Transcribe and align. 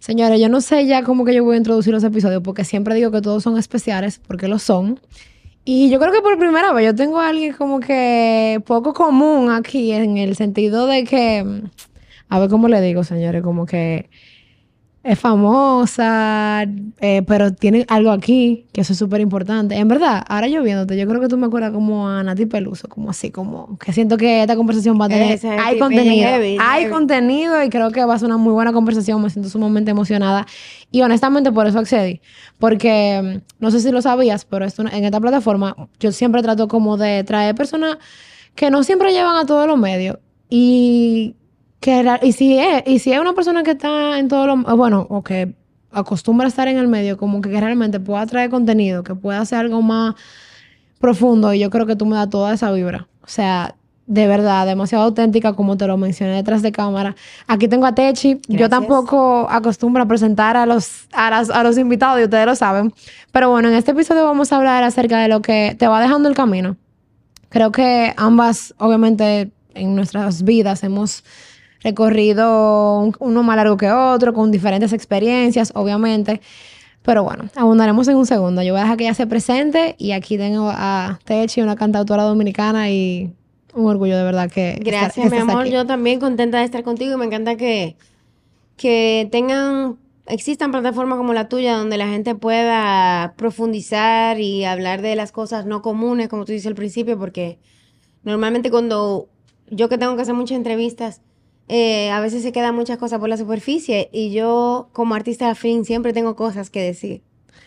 Señores, 0.00 0.40
yo 0.40 0.48
no 0.48 0.62
sé 0.62 0.86
ya 0.86 1.02
cómo 1.04 1.26
que 1.26 1.34
yo 1.34 1.44
voy 1.44 1.54
a 1.54 1.58
introducir 1.58 1.92
los 1.92 2.02
episodios, 2.02 2.42
porque 2.42 2.64
siempre 2.64 2.94
digo 2.94 3.10
que 3.10 3.20
todos 3.20 3.42
son 3.42 3.58
especiales, 3.58 4.18
porque 4.26 4.48
lo 4.48 4.58
son. 4.58 4.98
Y 5.62 5.90
yo 5.90 6.00
creo 6.00 6.10
que 6.10 6.22
por 6.22 6.38
primera 6.38 6.72
vez 6.72 6.86
yo 6.86 6.94
tengo 6.94 7.20
a 7.20 7.28
alguien 7.28 7.52
como 7.52 7.80
que 7.80 8.62
poco 8.66 8.94
común 8.94 9.50
aquí, 9.50 9.92
en 9.92 10.16
el 10.16 10.36
sentido 10.36 10.86
de 10.86 11.04
que, 11.04 11.44
a 12.30 12.38
ver 12.40 12.48
cómo 12.48 12.66
le 12.68 12.80
digo, 12.80 13.04
señores, 13.04 13.42
como 13.42 13.66
que 13.66 14.08
es 15.02 15.18
famosa, 15.18 16.66
eh, 17.00 17.22
pero 17.26 17.54
tiene 17.54 17.86
algo 17.88 18.10
aquí, 18.10 18.66
que 18.72 18.82
eso 18.82 18.92
es 18.92 18.98
súper 18.98 19.22
importante. 19.22 19.74
En 19.76 19.88
verdad, 19.88 20.22
ahora 20.28 20.46
yo 20.46 20.62
viéndote, 20.62 20.98
yo 20.98 21.08
creo 21.08 21.22
que 21.22 21.28
tú 21.28 21.38
me 21.38 21.46
acuerdas 21.46 21.72
como 21.72 22.06
a 22.06 22.22
Nati 22.22 22.44
Peluso, 22.44 22.86
como 22.86 23.08
así, 23.08 23.30
como 23.30 23.78
que 23.78 23.94
siento 23.94 24.18
que 24.18 24.42
esta 24.42 24.56
conversación 24.56 25.00
va 25.00 25.06
a 25.06 25.08
tener... 25.08 25.32
Es 25.32 25.44
hay 25.44 25.78
contenido, 25.78 26.28
heavy, 26.28 26.58
hay 26.60 26.82
heavy. 26.82 26.92
contenido 26.92 27.62
y 27.64 27.70
creo 27.70 27.90
que 27.92 28.04
va 28.04 28.14
a 28.14 28.18
ser 28.18 28.26
una 28.26 28.36
muy 28.36 28.52
buena 28.52 28.74
conversación, 28.74 29.22
me 29.22 29.30
siento 29.30 29.48
sumamente 29.48 29.90
emocionada. 29.90 30.46
Y 30.90 31.00
honestamente 31.00 31.50
por 31.50 31.66
eso 31.66 31.78
accedí, 31.78 32.20
porque 32.58 33.40
mm, 33.40 33.62
no 33.62 33.70
sé 33.70 33.80
si 33.80 33.90
lo 33.92 34.02
sabías, 34.02 34.44
pero 34.44 34.66
esto, 34.66 34.82
en 34.82 35.04
esta 35.04 35.18
plataforma 35.18 35.74
yo 35.98 36.12
siempre 36.12 36.42
trato 36.42 36.68
como 36.68 36.98
de 36.98 37.24
traer 37.24 37.54
personas 37.54 37.96
que 38.54 38.70
no 38.70 38.82
siempre 38.82 39.12
llevan 39.12 39.36
a 39.36 39.46
todos 39.46 39.66
los 39.66 39.78
medios 39.78 40.18
y 40.50 41.36
que 41.80 42.04
y 42.22 42.32
si 42.32 42.58
es 42.58 42.82
y 42.86 42.98
si 42.98 43.12
es 43.12 43.18
una 43.20 43.32
persona 43.32 43.62
que 43.62 43.72
está 43.72 44.18
en 44.18 44.28
todos 44.28 44.46
los 44.46 44.76
bueno 44.76 45.06
o 45.08 45.22
que 45.22 45.54
acostumbra 45.92 46.46
a 46.46 46.48
estar 46.48 46.68
en 46.68 46.78
el 46.78 46.88
medio 46.88 47.16
como 47.16 47.40
que, 47.40 47.48
realmente 47.60 47.98
pueda 48.00 48.24
traer 48.26 48.50
contenido 48.50 49.02
que 49.02 49.14
pueda 49.14 49.40
hacer 49.40 49.58
algo 49.60 49.82
más 49.82 50.14
profundo 50.98 51.52
y 51.54 51.58
yo 51.58 51.70
creo 51.70 51.86
que 51.86 51.96
tú 51.96 52.06
me 52.06 52.16
das 52.16 52.30
toda 52.30 52.52
esa 52.54 52.70
vibra. 52.72 53.08
O 53.22 53.28
sea 53.28 53.74
de 54.06 54.26
verdad 54.26 54.66
demasiado 54.66 55.04
auténtica 55.04 55.52
como 55.52 55.76
te 55.76 55.86
lo 55.86 55.96
mencioné 55.96 56.34
detrás 56.34 56.62
de 56.62 56.72
cámara. 56.72 57.14
Aquí 57.46 57.68
tengo 57.68 57.86
a 57.86 57.94
Techi. 57.94 58.34
Yo 58.34 58.40
Gracias. 58.58 58.70
tampoco 58.70 59.46
acostumbro 59.48 60.02
a 60.02 60.06
presentar 60.06 60.56
a 60.56 60.66
los 60.66 61.06
a, 61.12 61.30
las- 61.30 61.50
a 61.50 61.62
los 61.62 61.78
invitados 61.78 62.20
y 62.20 62.24
ustedes 62.24 62.44
lo 62.46 62.56
saben. 62.56 62.92
Pero 63.32 63.50
bueno 63.50 63.68
en 63.68 63.74
este 63.74 63.92
episodio 63.92 64.24
vamos 64.24 64.52
a 64.52 64.56
hablar 64.56 64.82
acerca 64.82 65.18
de 65.18 65.28
lo 65.28 65.40
que 65.42 65.76
te 65.78 65.86
va 65.86 66.00
dejando 66.00 66.28
el 66.28 66.34
camino. 66.34 66.76
Creo 67.50 67.72
que 67.72 68.12
ambas, 68.16 68.74
obviamente, 68.78 69.50
en 69.74 69.94
nuestras 69.96 70.42
vidas 70.44 70.82
hemos 70.84 71.24
recorrido 71.82 73.00
un- 73.00 73.14
uno 73.20 73.42
más 73.42 73.56
largo 73.56 73.76
que 73.76 73.90
otro, 73.90 74.32
con 74.34 74.50
diferentes 74.50 74.92
experiencias, 74.92 75.72
obviamente. 75.74 76.40
Pero 77.02 77.24
bueno, 77.24 77.44
abundaremos 77.56 78.06
en 78.08 78.16
un 78.16 78.26
segundo. 78.26 78.62
Yo 78.62 78.72
voy 78.74 78.80
a 78.80 78.84
dejar 78.84 78.96
que 78.98 79.04
ella 79.04 79.14
se 79.14 79.26
presente 79.26 79.94
y 79.98 80.12
aquí 80.12 80.36
tengo 80.36 80.70
a 80.70 81.18
Techi, 81.24 81.62
una 81.62 81.74
cantautora 81.76 82.24
dominicana 82.24 82.90
y 82.90 83.32
un 83.74 83.86
orgullo 83.86 84.16
de 84.18 84.24
verdad 84.24 84.50
que 84.50 84.78
Gracias, 84.84 85.16
estar- 85.26 85.30
que 85.30 85.36
mi 85.44 85.50
amor. 85.50 85.62
aquí. 85.62 85.70
Yo 85.72 85.86
también 85.86 86.20
contenta 86.20 86.58
de 86.58 86.64
estar 86.64 86.82
contigo 86.82 87.14
y 87.14 87.16
me 87.16 87.24
encanta 87.24 87.56
que, 87.56 87.96
que 88.76 89.28
tengan, 89.32 89.96
existan 90.26 90.70
plataformas 90.72 91.16
como 91.16 91.32
la 91.32 91.48
tuya 91.48 91.76
donde 91.78 91.96
la 91.96 92.08
gente 92.08 92.34
pueda 92.34 93.32
profundizar 93.36 94.38
y 94.38 94.64
hablar 94.64 95.00
de 95.00 95.16
las 95.16 95.32
cosas 95.32 95.64
no 95.64 95.80
comunes, 95.80 96.28
como 96.28 96.44
tú 96.44 96.52
dices 96.52 96.66
al 96.66 96.74
principio, 96.74 97.18
porque 97.18 97.58
normalmente 98.24 98.70
cuando 98.70 99.28
yo 99.70 99.88
que 99.88 99.96
tengo 99.96 100.16
que 100.16 100.22
hacer 100.22 100.34
muchas 100.34 100.56
entrevistas, 100.56 101.22
eh, 101.72 102.10
a 102.10 102.18
veces 102.18 102.42
se 102.42 102.50
quedan 102.50 102.74
muchas 102.74 102.98
cosas 102.98 103.20
por 103.20 103.28
la 103.28 103.36
superficie 103.36 104.10
y 104.12 104.32
yo 104.32 104.88
como 104.92 105.14
artista 105.14 105.48
afín 105.48 105.84
siempre 105.84 106.12
tengo 106.12 106.34
cosas 106.34 106.68
que 106.68 106.82
decir. 106.82 107.22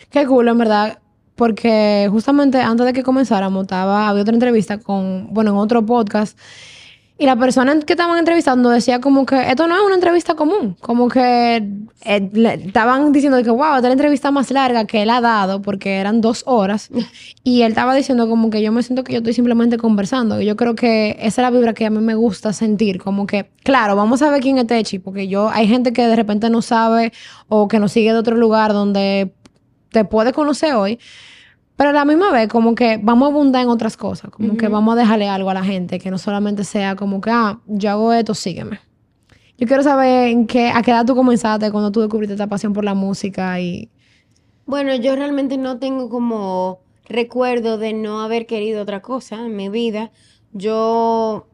Qué 0.10 0.26
cool, 0.26 0.50
en 0.50 0.58
verdad, 0.58 1.00
porque 1.36 2.10
justamente 2.12 2.60
antes 2.60 2.86
de 2.86 2.92
que 2.92 3.02
comenzáramos, 3.02 3.62
estaba, 3.64 4.10
había 4.10 4.24
otra 4.24 4.34
entrevista 4.34 4.78
con, 4.78 5.34
bueno, 5.34 5.52
en 5.52 5.58
otro 5.58 5.86
podcast, 5.86 6.38
y 7.18 7.26
la 7.28 7.36
persona 7.36 7.80
que 7.80 7.94
estaban 7.94 8.18
entrevistando 8.18 8.70
decía 8.70 9.00
como 9.00 9.26
que 9.26 9.50
esto 9.50 9.68
no 9.68 9.76
es 9.76 9.82
una 9.84 9.96
entrevista 9.96 10.34
común, 10.36 10.76
como 10.82 11.08
que 11.10 11.64
eh, 12.06 12.30
le- 12.34 12.56
estaban 12.56 13.12
diciendo 13.14 13.42
que, 13.44 13.52
wow, 13.52 13.76
esta 13.76 13.78
es 13.78 13.84
la 13.84 13.92
entrevista 13.92 14.32
más 14.32 14.50
larga 14.50 14.86
que 14.86 15.04
él 15.04 15.10
ha 15.12 15.22
dado, 15.22 15.62
porque 15.62 15.98
eran 15.98 16.22
dos 16.22 16.44
horas, 16.48 16.90
y 17.44 17.62
él 17.62 17.70
estaba 17.72 17.94
diciendo 17.96 18.28
como 18.28 18.50
que 18.50 18.62
yo 18.64 18.72
me 18.72 18.82
siento 18.82 19.04
que 19.04 19.14
yo 19.14 19.20
estoy 19.20 19.34
simplemente 19.34 19.78
conversando, 19.78 20.42
y 20.42 20.46
yo 20.46 20.56
creo 20.56 20.74
que 20.76 21.12
esa 21.20 21.28
es 21.28 21.38
la 21.38 21.52
vibra 21.52 21.74
que 21.74 21.86
a 21.86 21.90
mí 21.92 22.00
me 22.00 22.16
gusta 22.16 22.52
sentir, 22.52 23.00
como 23.00 23.28
que, 23.28 23.50
claro, 23.64 23.96
vamos 23.96 24.22
a 24.24 24.32
ver 24.32 24.42
quién 24.42 24.58
es 24.58 24.68
Techi, 24.68 24.98
porque 25.00 25.28
yo, 25.28 25.50
hay 25.50 25.68
gente 25.68 25.94
que 25.94 26.06
de 26.08 26.16
repente 26.16 26.50
no 26.50 26.62
sabe 26.64 27.14
o 27.48 27.68
que 27.68 27.80
nos 27.80 27.92
sigue 27.92 28.12
de 28.12 28.18
otro 28.18 28.36
lugar 28.38 28.74
donde 28.74 29.34
te 29.92 30.04
puede 30.04 30.34
conocer 30.34 30.74
hoy, 30.74 31.00
pero 31.84 31.90
a 31.90 32.00
la 32.00 32.06
misma 32.06 32.32
vez 32.32 32.48
como 32.48 32.76
que 32.76 32.96
vamos 32.96 33.28
a 33.28 33.32
abundar 33.34 33.62
en 33.62 33.68
otras 33.68 33.98
cosas, 33.98 34.32
como 34.32 34.56
que 34.56 34.70
vamos 34.70 34.96
a 34.96 34.98
dejarle 34.98 35.28
algo 35.28 35.50
a 35.50 35.54
la 35.54 35.66
gente, 35.66 36.00
que 36.00 36.10
no 36.10 36.18
solamente 36.18 36.64
sea 36.64 36.96
como 36.96 37.20
que, 37.20 37.30
ah, 37.30 37.60
yo 37.68 37.90
hago 37.90 38.14
esto, 38.14 38.34
sígueme. 38.34 38.80
Yo 39.58 39.68
quiero 39.68 39.84
saber 39.84 40.30
en 40.30 40.48
qué, 40.48 40.70
a 40.70 40.82
qué 40.82 40.92
edad 40.92 41.06
tú 41.06 41.14
comenzaste, 41.14 41.72
cuando 41.72 41.92
tú 41.92 42.00
descubriste 42.00 42.36
esta 42.36 42.48
pasión 42.48 42.72
por 42.72 42.86
la 42.86 42.94
música 42.94 43.60
y... 43.60 43.90
Bueno, 44.66 44.96
yo 44.96 45.14
realmente 45.18 45.58
no 45.58 45.78
tengo 45.78 46.08
como 46.08 46.80
recuerdo 47.04 47.78
de 47.78 47.92
no 47.92 48.22
haber 48.22 48.46
querido 48.46 48.84
otra 48.84 49.02
cosa 49.02 49.46
en 49.46 49.54
mi 49.58 49.68
vida. 49.68 50.12
Yo, 50.54 51.50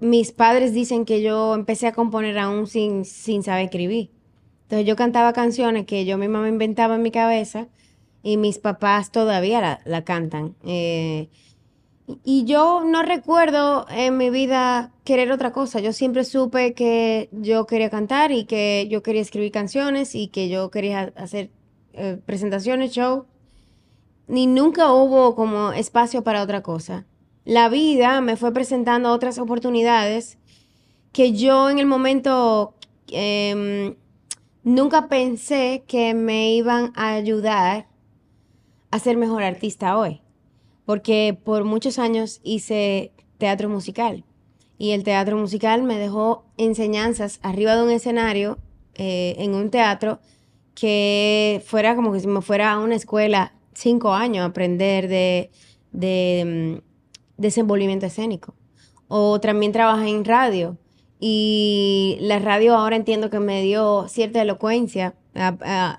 mis 0.00 0.32
padres 0.32 0.74
dicen 0.74 1.04
que 1.04 1.22
yo 1.22 1.54
empecé 1.54 1.86
a 1.86 1.92
componer 1.92 2.36
aún 2.40 2.66
sin, 2.66 3.04
sin 3.04 3.44
saber 3.44 3.66
escribir. 3.66 4.10
Entonces 4.62 4.84
yo 4.84 4.96
cantaba 4.96 5.32
canciones 5.32 5.86
que 5.86 6.04
yo 6.04 6.18
misma 6.18 6.42
me 6.42 6.48
inventaba 6.48 6.96
en 6.96 7.02
mi 7.02 7.12
cabeza 7.12 7.68
y 8.22 8.36
mis 8.36 8.58
papás 8.58 9.10
todavía 9.10 9.60
la, 9.60 9.80
la 9.84 10.04
cantan. 10.04 10.54
Eh, 10.64 11.28
y 12.24 12.44
yo 12.44 12.82
no 12.84 13.02
recuerdo 13.02 13.86
en 13.90 14.16
mi 14.16 14.30
vida 14.30 14.92
querer 15.04 15.30
otra 15.30 15.52
cosa. 15.52 15.80
Yo 15.80 15.92
siempre 15.92 16.24
supe 16.24 16.72
que 16.72 17.28
yo 17.32 17.66
quería 17.66 17.90
cantar 17.90 18.32
y 18.32 18.44
que 18.44 18.86
yo 18.90 19.02
quería 19.02 19.20
escribir 19.20 19.52
canciones 19.52 20.14
y 20.14 20.28
que 20.28 20.48
yo 20.48 20.70
quería 20.70 21.12
hacer 21.16 21.50
eh, 21.92 22.18
presentaciones, 22.24 22.92
show. 22.92 23.26
Ni 24.26 24.46
nunca 24.46 24.92
hubo 24.92 25.34
como 25.34 25.72
espacio 25.72 26.22
para 26.22 26.42
otra 26.42 26.62
cosa. 26.62 27.06
La 27.44 27.68
vida 27.68 28.20
me 28.20 28.36
fue 28.36 28.52
presentando 28.52 29.10
otras 29.12 29.38
oportunidades 29.38 30.38
que 31.12 31.32
yo 31.32 31.70
en 31.70 31.78
el 31.78 31.86
momento 31.86 32.74
em, 33.08 33.96
nunca 34.62 35.08
pensé 35.08 35.82
que 35.86 36.14
me 36.14 36.52
iban 36.52 36.92
a 36.94 37.14
ayudar 37.14 37.87
a 38.90 38.98
ser 38.98 39.16
mejor 39.16 39.42
artista 39.42 39.96
hoy. 39.96 40.20
Porque 40.84 41.38
por 41.44 41.64
muchos 41.64 41.98
años 41.98 42.40
hice 42.42 43.12
teatro 43.38 43.68
musical. 43.68 44.24
Y 44.78 44.92
el 44.92 45.02
teatro 45.02 45.36
musical 45.36 45.82
me 45.82 45.98
dejó 45.98 46.44
enseñanzas 46.56 47.40
arriba 47.42 47.76
de 47.76 47.82
un 47.82 47.90
escenario, 47.90 48.58
eh, 48.94 49.34
en 49.38 49.54
un 49.54 49.70
teatro, 49.70 50.20
que 50.74 51.62
fuera 51.66 51.96
como 51.96 52.12
que 52.12 52.20
si 52.20 52.28
me 52.28 52.40
fuera 52.40 52.72
a 52.72 52.78
una 52.78 52.94
escuela 52.94 53.52
cinco 53.74 54.12
años 54.12 54.42
a 54.42 54.46
aprender 54.46 55.08
de, 55.08 55.50
de 55.92 56.78
mm, 56.78 57.40
desenvolvimiento 57.40 58.06
escénico. 58.06 58.54
O 59.08 59.40
también 59.40 59.72
trabajé 59.72 60.08
en 60.08 60.24
radio. 60.24 60.76
Y 61.20 62.16
la 62.20 62.38
radio 62.38 62.76
ahora 62.76 62.96
entiendo 62.96 63.28
que 63.30 63.40
me 63.40 63.62
dio 63.62 64.06
cierta 64.08 64.40
elocuencia. 64.42 65.14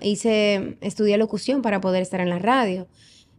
Hice, 0.00 0.76
estudié 0.80 1.16
locución 1.18 1.62
para 1.62 1.80
poder 1.80 2.02
estar 2.02 2.20
en 2.20 2.30
la 2.30 2.38
radio. 2.38 2.88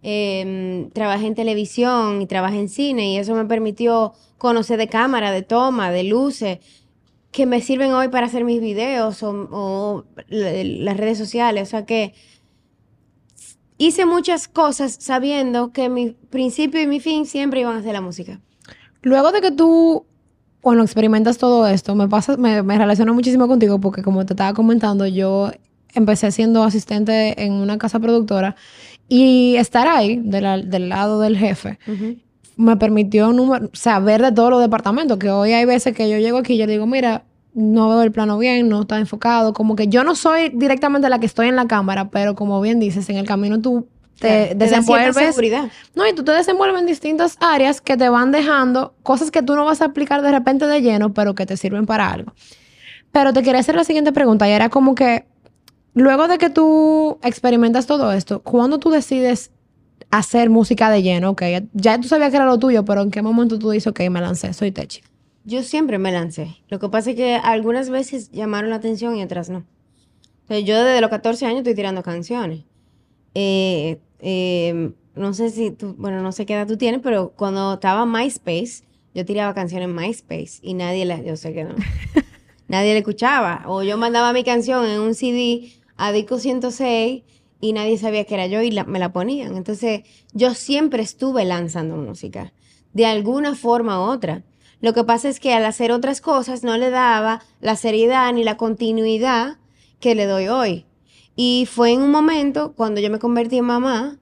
Em, 0.03 0.90
trabajé 0.91 1.28
en 1.28 1.36
televisión 1.36 2.22
y 2.22 2.28
trabajé 2.28 2.58
en 2.59 2.70
cine 2.70 3.14
y 3.14 3.18
eso 3.18 3.36
me 3.36 3.46
permitió 3.46 4.14
conocer 4.38 4.78
de 4.80 4.88
cámara, 4.88 5.31
de 5.31 5.44
toma, 5.44 5.91
de 5.91 6.03
luces, 6.03 6.59
que 7.31 7.46
me 7.46 7.62
sirven 7.62 7.94
hoy 7.94 8.08
para 8.09 8.25
hacer 8.25 8.44
mis 8.44 8.59
videos 8.62 9.22
o, 9.24 9.30
o 9.52 10.06
la- 10.28 10.64
las 10.64 10.97
redes 10.97 11.18
sociales. 11.18 11.68
O 11.68 11.72
sea 11.72 11.86
que 11.86 12.14
hice 13.78 14.06
muchas 14.06 14.47
cosas 14.47 14.97
sabiendo 15.00 15.72
que 15.72 15.90
mi 15.90 16.12
principio 16.12 16.81
y 16.81 16.88
mi 16.88 17.00
fin 17.00 17.25
siempre 17.25 17.62
iban 17.62 17.78
a 17.78 17.84
ser 17.84 17.94
la 17.94 18.02
música. 18.02 18.41
Luego 19.02 19.31
de 19.31 19.41
que 19.41 19.52
tú, 19.52 20.06
bueno, 20.63 20.83
experimentas 20.83 21.38
todo 21.38 21.66
esto, 21.67 21.95
me 21.95 22.07
pasa, 22.07 22.38
me, 22.38 22.61
me 22.63 22.77
relaciono 22.77 23.13
muchísimo 23.13 23.47
contigo 23.47 23.79
porque 23.79 24.03
como 24.03 24.25
te 24.25 24.33
estaba 24.33 24.53
comentando, 24.53 25.07
yo 25.07 25.51
empecé 25.94 26.31
siendo 26.31 26.63
asistente 26.63 27.43
en 27.43 27.53
una 27.53 27.78
casa 27.78 27.99
productora 27.99 28.55
y 29.09 29.55
estar 29.58 29.87
ahí 29.87 30.22
de 30.23 30.41
la- 30.41 30.58
del 30.59 30.90
lado 30.90 31.19
del 31.19 31.37
jefe 31.37 31.79
me 32.58 32.78
permitió 32.78 33.34
número, 33.34 33.69
saber 33.73 34.22
de 34.22 34.31
todos 34.31 34.52
los 34.52 34.61
departamentos, 34.61 35.17
que 35.17 35.29
hoy 35.31 35.52
hay 35.53 35.66
veces 35.66 35.96
que 35.96 36.09
yo 36.09 36.17
llego 36.19 36.37
aquí 36.37 36.53
y 36.53 36.58
yo 36.58 36.67
digo, 36.67 36.85
mira, 36.85 37.23
no 37.53 37.90
veo 37.90 38.03
el 38.03 38.11
plano 38.11 38.37
bien, 38.37 38.69
no 38.69 38.81
está 38.81 38.99
enfocado, 38.99 39.53
como 39.53 39.75
que 39.75 39.87
yo 39.87 40.03
no 40.03 40.16
soy 40.16 40.49
directamente 40.49 41.09
la 41.09 41.19
que 41.19 41.25
estoy 41.25 41.47
en 41.47 41.55
la 41.55 41.67
cámara, 41.67 42.09
pero 42.09 42.35
como 42.35 42.61
bien 42.61 42.79
dices, 42.79 43.09
en 43.09 43.17
el 43.17 43.25
camino 43.25 43.59
tú 43.59 43.87
te 44.22 44.47
te 44.47 44.56
desenvuelves. 44.56 45.16
seguridad. 45.16 45.70
No, 45.96 46.08
y 46.08 46.14
tú 46.14 46.23
te 46.23 46.32
desenvuelves 46.32 46.79
en 46.79 46.88
distintas 46.88 47.38
áreas 47.40 47.82
que 47.82 47.97
te 47.97 48.08
van 48.09 48.32
dejando 48.32 48.94
cosas 49.03 49.32
que 49.32 49.41
tú 49.41 49.56
no 49.56 49.66
vas 49.66 49.82
a 49.82 49.85
aplicar 49.85 50.22
de 50.22 50.32
repente 50.32 50.68
de 50.68 50.82
lleno, 50.82 51.14
pero 51.14 51.35
que 51.35 51.46
te 51.46 51.58
sirven 51.58 51.85
para 51.85 52.09
algo. 52.12 52.34
Pero 53.12 53.34
te 53.34 53.44
quería 53.44 53.59
hacer 53.59 53.76
la 53.76 53.84
siguiente 53.84 54.14
pregunta, 54.14 54.47
y 54.47 54.52
era 54.52 54.70
como 54.70 54.96
que, 54.96 55.26
luego 55.94 56.28
de 56.28 56.38
que 56.38 56.50
tú 56.50 57.20
experimentas 57.23 57.85
todo 57.88 58.14
esto, 58.14 58.41
¿cuándo 58.41 58.79
tú 58.79 58.90
decides 58.90 59.52
hacer 60.12 60.50
música 60.50 60.90
de 60.90 61.02
lleno? 61.03 61.32
Ok, 61.32 61.44
ya, 61.74 62.00
tú 62.00 62.08
sabías 62.08 62.29
que 62.29 62.38
era 62.38 62.46
lo 62.46 62.58
tuyo, 62.58 62.85
pero 62.85 63.02
¿en 63.02 63.12
qué 63.12 63.22
momento 63.22 63.59
tú 63.59 63.72
dices, 63.72 63.88
ok, 63.88 64.00
me 64.09 64.22
lancé, 64.22 64.53
soy 64.53 64.72
Techi? 64.72 65.02
Yo 65.44 65.64
siempre 65.64 65.97
me 65.97 66.12
lancé. 66.12 66.58
Lo 66.70 66.79
que 66.79 66.88
pasa 66.88 67.09
es 67.09 67.16
que 67.16 67.35
algunas 67.35 67.90
veces 67.90 68.32
llamaron 68.32 68.70
la 68.70 68.76
atención 68.78 69.16
y 69.16 69.24
otras 69.24 69.50
no. 69.50 69.66
Yo 70.50 70.84
desde 70.84 71.02
los 71.02 71.09
14 71.09 71.46
años 71.46 71.59
estoy 71.59 71.76
tirando 71.76 72.03
canciones. 72.03 72.66
Eh, 73.34 74.00
eh, 74.22 74.94
no 75.16 75.34
sé 75.34 75.50
si 75.50 75.72
tú, 75.72 75.96
bueno, 75.97 76.22
no 76.22 76.32
sé 76.32 76.46
qué 76.46 76.53
edad 76.53 76.68
tú 76.68 76.78
tienes, 76.78 77.02
pero 77.02 77.34
cuando 77.35 77.73
estaba 77.73 78.06
MySpace, 78.06 78.84
yo 79.14 79.26
tiraba 79.26 79.53
canciones 79.53 79.90
en 79.90 79.96
MySpace 79.96 80.59
y 80.62 80.73
nadie 80.73 81.06
la, 81.06 81.22
yo 81.22 81.35
sé 81.35 81.53
que 81.53 81.66
no, 81.66 81.76
nadie 82.68 82.94
la 82.94 83.00
escuchaba. 83.00 83.64
O 83.66 83.84
yo 83.84 83.97
mandaba 83.97 84.32
mi 84.32 84.44
canción 84.44 84.85
en 84.85 85.02
un 85.02 85.16
CD 85.16 85.73
a 85.97 86.12
Disco 86.12 86.40
106 86.40 87.23
y 87.59 87.73
nadie 87.73 87.97
sabía 87.97 88.23
que 88.26 88.35
era 88.35 88.47
yo 88.47 88.62
y 88.62 88.72
me 88.88 89.00
la 89.00 89.12
ponían. 89.12 89.58
Entonces, 89.58 90.02
yo 90.34 90.53
siempre 90.53 91.03
estuve 91.03 91.46
lanzando 91.46 91.97
música, 91.97 92.53
de 92.94 93.06
alguna 93.06 93.56
forma 93.56 94.00
u 94.00 94.12
otra. 94.12 94.44
Lo 94.79 94.94
que 94.94 95.03
pasa 95.03 95.29
es 95.29 95.40
que 95.40 95.53
al 95.53 95.66
hacer 95.66 95.91
otras 95.91 96.22
cosas 96.22 96.64
no 96.64 96.76
le 96.78 96.90
daba 96.90 97.44
la 97.59 97.76
seriedad 97.76 98.34
ni 98.34 98.44
la 98.44 98.58
continuidad 98.58 99.58
que 100.00 100.16
le 100.16 100.26
doy 100.26 100.47
hoy. 100.47 100.85
Y 101.35 101.67
fue 101.69 101.91
en 101.91 102.01
un 102.01 102.11
momento, 102.11 102.73
cuando 102.73 103.01
yo 103.01 103.09
me 103.09 103.19
convertí 103.19 103.57
en 103.57 103.66
mamá, 103.66 104.19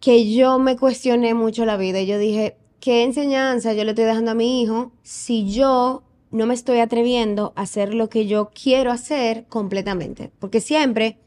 que 0.00 0.32
yo 0.32 0.58
me 0.58 0.76
cuestioné 0.76 1.34
mucho 1.34 1.64
la 1.64 1.76
vida 1.76 2.00
y 2.00 2.06
yo 2.06 2.18
dije, 2.18 2.56
¿qué 2.80 3.02
enseñanza 3.02 3.72
yo 3.72 3.84
le 3.84 3.90
estoy 3.90 4.04
dejando 4.04 4.32
a 4.32 4.34
mi 4.34 4.60
hijo 4.60 4.92
si 5.02 5.50
yo 5.50 6.02
no 6.30 6.46
me 6.46 6.52
estoy 6.52 6.80
atreviendo 6.80 7.54
a 7.56 7.62
hacer 7.62 7.94
lo 7.94 8.10
que 8.10 8.26
yo 8.26 8.50
quiero 8.50 8.92
hacer 8.92 9.46
completamente? 9.48 10.30
Porque 10.38 10.60
siempre 10.60 11.18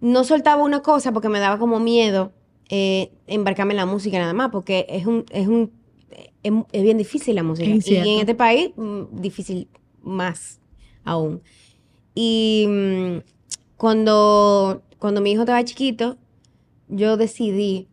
no 0.00 0.24
soltaba 0.24 0.62
una 0.62 0.80
cosa 0.80 1.12
porque 1.12 1.28
me 1.28 1.40
daba 1.40 1.58
como 1.58 1.78
miedo 1.78 2.32
eh, 2.70 3.12
embarcarme 3.26 3.74
en 3.74 3.78
la 3.78 3.86
música 3.86 4.18
nada 4.18 4.32
más, 4.32 4.50
porque 4.50 4.86
es 4.88 5.04
un, 5.04 5.26
es 5.30 5.48
un, 5.48 5.70
es, 6.42 6.82
bien 6.82 6.96
difícil 6.96 7.34
la 7.34 7.42
música. 7.42 7.68
Y 7.68 7.96
en 7.96 8.20
este 8.20 8.34
país, 8.34 8.70
mm, 8.76 9.20
difícil 9.20 9.68
más 10.02 10.60
aún. 11.04 11.42
Y 12.14 12.66
mm, 12.68 13.18
cuando, 13.80 14.82
cuando 14.98 15.22
mi 15.22 15.32
hijo 15.32 15.40
estaba 15.40 15.64
chiquito, 15.64 16.18
yo 16.88 17.16
decidí 17.16 17.88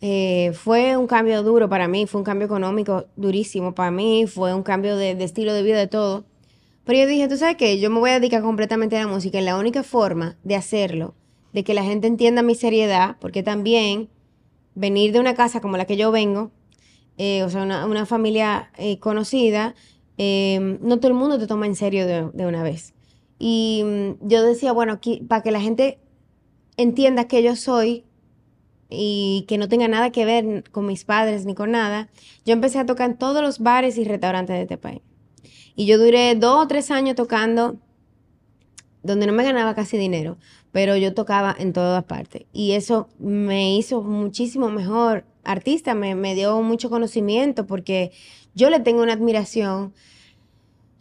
eh, 0.00 0.52
fue 0.54 0.96
un 0.96 1.08
cambio 1.08 1.42
duro 1.42 1.68
para 1.68 1.88
mí, 1.88 2.06
fue 2.06 2.20
un 2.20 2.24
cambio 2.24 2.46
económico 2.46 3.06
durísimo 3.16 3.74
para 3.74 3.90
mí, 3.90 4.28
fue 4.28 4.54
un 4.54 4.62
cambio 4.62 4.96
de, 4.96 5.10
estilo 5.24 5.52
de 5.52 5.64
vida, 5.64 5.78
de 5.78 5.88
todo. 5.88 6.26
Pero 6.84 7.00
yo 7.00 7.06
dije, 7.08 7.26
tú 7.26 7.36
sabes 7.36 7.56
qué, 7.56 7.80
yo 7.80 7.90
me 7.90 7.98
voy 7.98 8.10
a 8.10 8.20
dedicar 8.20 8.40
completamente 8.40 8.96
a 8.96 9.00
la 9.00 9.08
música 9.08 9.40
y 9.40 9.42
la 9.42 9.58
única 9.58 9.82
forma 9.82 10.36
de 10.44 10.54
hacerlo, 10.54 11.16
de 11.52 11.64
que 11.64 11.74
la 11.74 11.82
gente 11.82 12.06
entienda 12.06 12.42
mi 12.42 12.54
seriedad, 12.54 13.16
porque 13.18 13.42
también 13.42 14.08
venir 14.76 15.10
de 15.10 15.18
una 15.18 15.34
casa 15.34 15.60
como 15.60 15.76
la 15.76 15.86
que 15.86 15.96
yo 15.96 16.12
vengo, 16.12 16.52
eh, 17.18 17.42
o 17.42 17.50
sea, 17.50 17.64
una, 17.64 18.06
familia 18.06 18.70
eh, 18.78 19.00
conocida, 19.00 19.74
no 20.18 20.98
todo 20.98 21.08
el 21.08 21.14
mundo 21.14 21.36
te 21.36 21.48
toma 21.48 21.66
en 21.66 21.74
serio 21.74 22.06
de 22.06 22.46
una 22.46 22.62
vez. 22.62 22.94
Y 23.38 23.82
mm, 23.84 24.28
yo 24.28 24.42
decía, 24.42 24.72
bueno, 24.72 24.92
aquí, 24.94 25.22
para 25.28 25.42
que 25.42 25.50
la 25.50 25.60
gente 25.60 25.98
entienda 26.76 27.28
que 27.28 27.42
yo 27.42 27.56
soy 27.56 28.04
y 28.88 29.44
que 29.48 29.58
no 29.58 29.68
tenga 29.68 29.88
nada 29.88 30.10
que 30.10 30.24
ver 30.24 30.64
con 30.70 30.86
mis 30.86 31.04
padres 31.04 31.44
ni 31.44 31.54
con 31.54 31.70
nada, 31.70 32.08
yo 32.44 32.52
empecé 32.52 32.78
a 32.78 32.86
tocar 32.86 33.10
en 33.10 33.18
todos 33.18 33.42
los 33.42 33.58
bares 33.58 33.98
y 33.98 34.04
restaurantes 34.04 34.56
de 34.56 34.62
este 34.62 34.78
país. 34.78 35.00
Y 35.74 35.86
yo 35.86 35.98
duré 35.98 36.34
dos 36.34 36.64
o 36.64 36.68
tres 36.68 36.90
años 36.90 37.16
tocando 37.16 37.76
donde 39.02 39.26
no 39.26 39.32
me 39.32 39.44
ganaba 39.44 39.74
casi 39.74 39.96
dinero, 39.96 40.36
pero 40.72 40.96
yo 40.96 41.14
tocaba 41.14 41.54
en 41.58 41.72
todas 41.72 42.04
partes. 42.04 42.44
Y 42.52 42.72
eso 42.72 43.08
me 43.18 43.76
hizo 43.76 44.02
muchísimo 44.02 44.68
mejor 44.68 45.24
artista, 45.44 45.94
me, 45.94 46.14
me 46.14 46.34
dio 46.34 46.60
mucho 46.62 46.90
conocimiento 46.90 47.66
porque 47.66 48.10
yo 48.54 48.68
le 48.70 48.80
tengo 48.80 49.02
una 49.02 49.12
admiración 49.12 49.94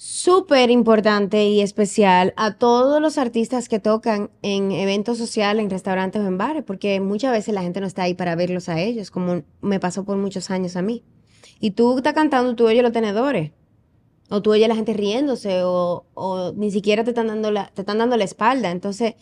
súper 0.05 0.69
importante 0.69 1.47
y 1.47 1.61
especial 1.61 2.35
a 2.37 2.59
todos 2.59 3.01
los 3.01 3.17
artistas 3.17 3.67
que 3.67 3.79
tocan 3.79 4.29
en 4.43 4.71
eventos 4.71 5.17
sociales, 5.17 5.63
en 5.63 5.71
restaurantes 5.71 6.21
o 6.21 6.27
en 6.27 6.37
bares, 6.37 6.63
porque 6.63 6.99
muchas 6.99 7.31
veces 7.31 7.55
la 7.55 7.63
gente 7.63 7.81
no 7.81 7.87
está 7.87 8.03
ahí 8.03 8.13
para 8.13 8.35
verlos 8.35 8.69
a 8.69 8.79
ellos, 8.79 9.09
como 9.09 9.41
me 9.61 9.79
pasó 9.79 10.05
por 10.05 10.17
muchos 10.17 10.51
años 10.51 10.75
a 10.75 10.83
mí. 10.83 11.03
Y 11.59 11.71
tú 11.71 11.97
estás 11.97 12.13
cantando, 12.13 12.55
tú 12.55 12.67
oyes 12.67 12.83
los 12.83 12.91
tenedores, 12.91 13.51
o 14.29 14.43
tú 14.43 14.51
oyes 14.51 14.67
la 14.67 14.75
gente 14.75 14.93
riéndose, 14.93 15.63
o, 15.63 16.53
ni 16.55 16.69
siquiera 16.69 17.03
te 17.03 17.09
están, 17.09 17.25
dando 17.25 17.49
la, 17.49 17.71
te 17.73 17.81
están 17.81 17.97
dando 17.97 18.15
la 18.15 18.25
espalda. 18.25 18.69
Entonces, 18.69 19.15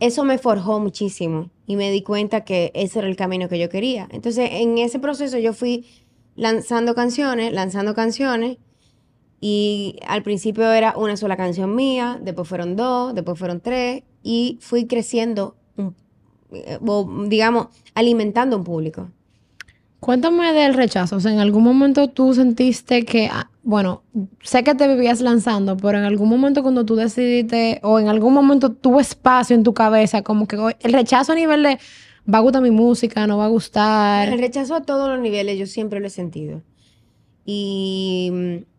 eso 0.00 0.24
me 0.24 0.38
forjó 0.38 0.80
muchísimo 0.80 1.50
y 1.68 1.76
me 1.76 1.92
di 1.92 2.02
cuenta 2.02 2.40
que 2.44 2.72
ese 2.74 2.98
era 2.98 3.06
el 3.06 3.14
camino 3.14 3.48
que 3.48 3.60
yo 3.60 3.68
quería. 3.68 4.08
Entonces, 4.10 4.48
en 4.54 4.78
ese 4.78 4.98
proceso 4.98 5.38
yo 5.38 5.52
fui 5.52 5.86
lanzando 6.34 6.96
canciones, 6.96 7.52
lanzando 7.52 7.94
canciones, 7.94 8.58
y 9.48 9.94
al 10.04 10.24
principio 10.24 10.72
era 10.72 10.94
una 10.96 11.16
sola 11.16 11.36
canción 11.36 11.76
mía, 11.76 12.18
después 12.20 12.48
fueron 12.48 12.74
dos, 12.74 13.14
después 13.14 13.38
fueron 13.38 13.60
tres, 13.60 14.02
y 14.24 14.58
fui 14.60 14.88
creciendo, 14.88 15.54
eh, 16.50 16.78
digamos, 17.28 17.68
alimentando 17.94 18.56
un 18.56 18.64
público. 18.64 19.08
Cuéntame 20.00 20.52
del 20.52 20.74
rechazo. 20.74 21.14
O 21.14 21.20
sea, 21.20 21.32
en 21.32 21.38
algún 21.38 21.62
momento 21.62 22.08
tú 22.08 22.34
sentiste 22.34 23.04
que, 23.04 23.28
ah, 23.30 23.48
bueno, 23.62 24.02
sé 24.42 24.64
que 24.64 24.74
te 24.74 24.88
vivías 24.88 25.20
lanzando, 25.20 25.76
pero 25.76 25.96
en 25.98 26.04
algún 26.04 26.28
momento 26.28 26.64
cuando 26.64 26.84
tú 26.84 26.96
decidiste, 26.96 27.78
o 27.84 28.00
en 28.00 28.08
algún 28.08 28.34
momento 28.34 28.72
tuvo 28.72 28.98
espacio 28.98 29.54
en 29.54 29.62
tu 29.62 29.74
cabeza, 29.74 30.22
como 30.22 30.48
que 30.48 30.56
el 30.80 30.92
rechazo 30.92 31.30
a 31.30 31.36
nivel 31.36 31.62
de, 31.62 31.78
va 32.28 32.38
a 32.38 32.40
gustar 32.40 32.62
mi 32.62 32.72
música, 32.72 33.28
no 33.28 33.38
va 33.38 33.44
a 33.44 33.48
gustar. 33.48 34.28
El 34.28 34.40
rechazo 34.40 34.74
a 34.74 34.82
todos 34.82 35.08
los 35.08 35.20
niveles 35.20 35.56
yo 35.56 35.66
siempre 35.66 36.00
lo 36.00 36.08
he 36.08 36.10
sentido. 36.10 36.62
Y 37.44 38.30
mm, 38.32 38.75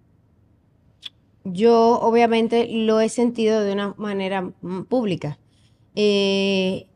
yo 1.53 1.99
obviamente 2.01 2.67
lo 2.69 2.99
he 2.99 3.09
sentido 3.09 3.63
de 3.63 3.73
una 3.73 3.93
manera 3.97 4.41
mm, 4.41 4.83
pública. 4.83 5.39
Eh, 5.95 6.87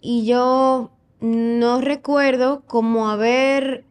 y 0.00 0.26
yo 0.26 0.90
no 1.20 1.80
recuerdo 1.80 2.64
como 2.66 3.08
haber 3.08 3.84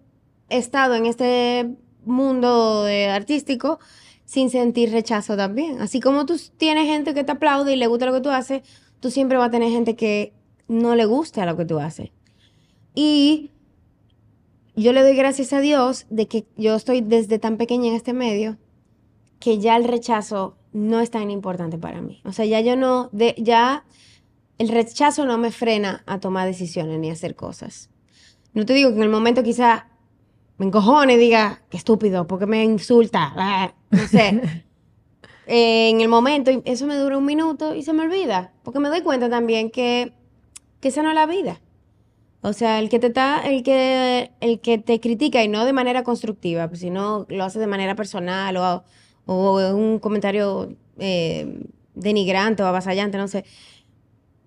estado 0.49 0.95
en 0.95 1.05
este 1.05 1.75
mundo 2.05 2.85
artístico 3.09 3.79
sin 4.25 4.49
sentir 4.49 4.91
rechazo 4.91 5.35
también. 5.35 5.81
Así 5.81 5.99
como 5.99 6.25
tú 6.25 6.39
tienes 6.57 6.87
gente 6.87 7.13
que 7.13 7.23
te 7.23 7.31
aplaude 7.31 7.73
y 7.73 7.75
le 7.75 7.87
gusta 7.87 8.05
lo 8.05 8.13
que 8.13 8.21
tú 8.21 8.29
haces, 8.29 8.61
tú 8.99 9.11
siempre 9.11 9.37
vas 9.37 9.47
a 9.47 9.51
tener 9.51 9.71
gente 9.71 9.95
que 9.95 10.33
no 10.67 10.95
le 10.95 11.05
gusta 11.05 11.45
lo 11.45 11.57
que 11.57 11.65
tú 11.65 11.79
haces. 11.79 12.11
Y 12.93 13.51
yo 14.75 14.93
le 14.93 15.01
doy 15.01 15.15
gracias 15.15 15.53
a 15.53 15.59
Dios 15.59 16.05
de 16.09 16.27
que 16.27 16.45
yo 16.55 16.75
estoy 16.75 17.01
desde 17.01 17.39
tan 17.39 17.57
pequeña 17.57 17.89
en 17.89 17.95
este 17.95 18.13
medio 18.13 18.57
que 19.41 19.57
ya 19.57 19.75
el 19.75 19.83
rechazo 19.83 20.55
no 20.71 21.01
es 21.01 21.11
tan 21.11 21.29
importante 21.29 21.77
para 21.77 21.99
mí. 21.99 22.21
O 22.23 22.31
sea, 22.31 22.45
ya 22.45 22.61
yo 22.61 22.77
no, 22.77 23.09
de, 23.11 23.35
ya 23.38 23.83
el 24.57 24.69
rechazo 24.69 25.25
no 25.25 25.37
me 25.37 25.51
frena 25.51 26.04
a 26.06 26.19
tomar 26.19 26.47
decisiones 26.47 26.99
ni 26.99 27.09
a 27.09 27.13
hacer 27.13 27.35
cosas. 27.35 27.89
No 28.54 28.66
te 28.66 28.73
digo 28.73 28.92
que 28.92 28.97
en 28.97 29.04
el 29.04 29.09
momento 29.09 29.44
quizá 29.44 29.87
me 30.57 30.68
encojone 30.68 31.16
y 31.16 31.18
diga, 31.18 31.63
qué 31.69 31.77
estúpido, 31.77 32.27
porque 32.27 32.45
me 32.45 32.63
insulta, 32.63 33.33
ah, 33.35 33.73
no 33.89 34.07
sé. 34.07 34.63
en 35.47 36.01
el 36.01 36.07
momento, 36.07 36.51
eso 36.63 36.85
me 36.85 36.95
dura 36.95 37.18
un 37.18 37.25
minuto 37.25 37.73
y 37.73 37.81
se 37.81 37.94
me 37.94 38.04
olvida, 38.04 38.54
porque 38.63 38.80
me 38.80 38.89
doy 38.89 39.01
cuenta 39.01 39.30
también 39.30 39.71
que, 39.71 40.13
que 40.80 40.89
esa 40.89 41.01
no 41.01 41.09
es 41.09 41.16
la 41.16 41.25
vida. 41.25 41.59
O 42.42 42.54
sea, 42.54 42.80
el 42.80 42.89
que 42.89 42.99
te 42.99 43.07
está, 43.07 43.42
el 43.42 43.63
que, 43.63 44.31
el 44.39 44.61
que 44.61 44.77
te 44.77 44.99
critica 44.99 45.44
y 45.44 45.47
no 45.47 45.66
de 45.66 45.73
manera 45.73 46.04
constructiva, 46.04 46.68
pues, 46.68 46.81
sino 46.81 47.25
lo 47.30 47.44
hace 47.44 47.59
de 47.59 47.68
manera 47.68 47.95
personal 47.95 48.57
o 48.57 48.83
o 49.25 49.75
un 49.75 49.99
comentario 49.99 50.75
eh, 50.97 51.66
denigrante 51.95 52.63
o 52.63 52.66
avasallante, 52.66 53.18
no 53.18 53.28
sé. 53.28 53.45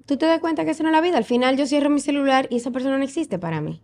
Tú 0.07 0.17
te 0.17 0.27
das 0.27 0.41
cuenta 0.41 0.65
que 0.65 0.73
eso 0.73 0.83
no 0.83 0.91
es 0.91 0.93
la 0.93 1.01
vida. 1.01 1.17
Al 1.17 1.25
final 1.25 1.57
yo 1.57 1.67
cierro 1.67 1.89
mi 1.91 2.01
celular 2.01 2.47
y 2.51 2.57
esa 2.57 2.71
persona 2.71 2.99
no 2.99 3.05
existe 3.05 3.39
para 3.39 3.61
mí. 3.61 3.81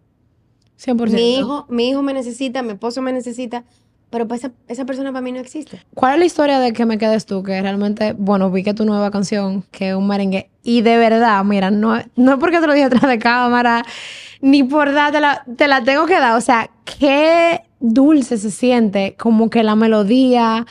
100%. 0.78 1.10
Mi 1.12 1.38
hijo, 1.38 1.66
mi 1.68 1.90
hijo 1.90 2.02
me 2.02 2.12
necesita, 2.12 2.62
mi 2.62 2.72
esposo 2.72 3.02
me 3.02 3.12
necesita, 3.12 3.64
pero 4.08 4.26
pues 4.26 4.40
esa, 4.40 4.52
esa, 4.68 4.84
persona 4.84 5.12
para 5.12 5.22
mí 5.22 5.32
no 5.32 5.38
existe. 5.38 5.82
¿Cuál 5.94 6.14
es 6.14 6.18
la 6.18 6.24
historia 6.24 6.58
de 6.58 6.72
que 6.72 6.86
me 6.86 6.98
quedes 6.98 7.26
tú? 7.26 7.42
Que 7.42 7.60
realmente, 7.60 8.14
bueno, 8.14 8.50
vi 8.50 8.62
que 8.62 8.74
tu 8.74 8.84
nueva 8.84 9.10
canción, 9.10 9.62
que 9.70 9.90
es 9.90 9.94
un 9.94 10.06
merengue, 10.08 10.50
y 10.62 10.82
de 10.82 10.96
verdad, 10.96 11.44
mira, 11.44 11.70
no, 11.70 12.00
no 12.16 12.32
es 12.32 12.38
porque 12.38 12.60
te 12.60 12.66
lo 12.66 12.72
dije 12.72 12.86
atrás 12.86 13.08
de 13.08 13.18
cámara, 13.18 13.84
ni 14.40 14.62
por 14.62 14.92
dar, 14.92 15.12
te 15.12 15.20
la, 15.20 15.44
te 15.56 15.68
la 15.68 15.84
tengo 15.84 16.06
que 16.06 16.18
dar. 16.18 16.36
O 16.36 16.40
sea, 16.40 16.70
qué 16.98 17.62
dulce 17.80 18.36
se 18.36 18.50
siente, 18.50 19.16
como 19.18 19.50
que 19.50 19.62
la 19.62 19.74
melodía. 19.74 20.66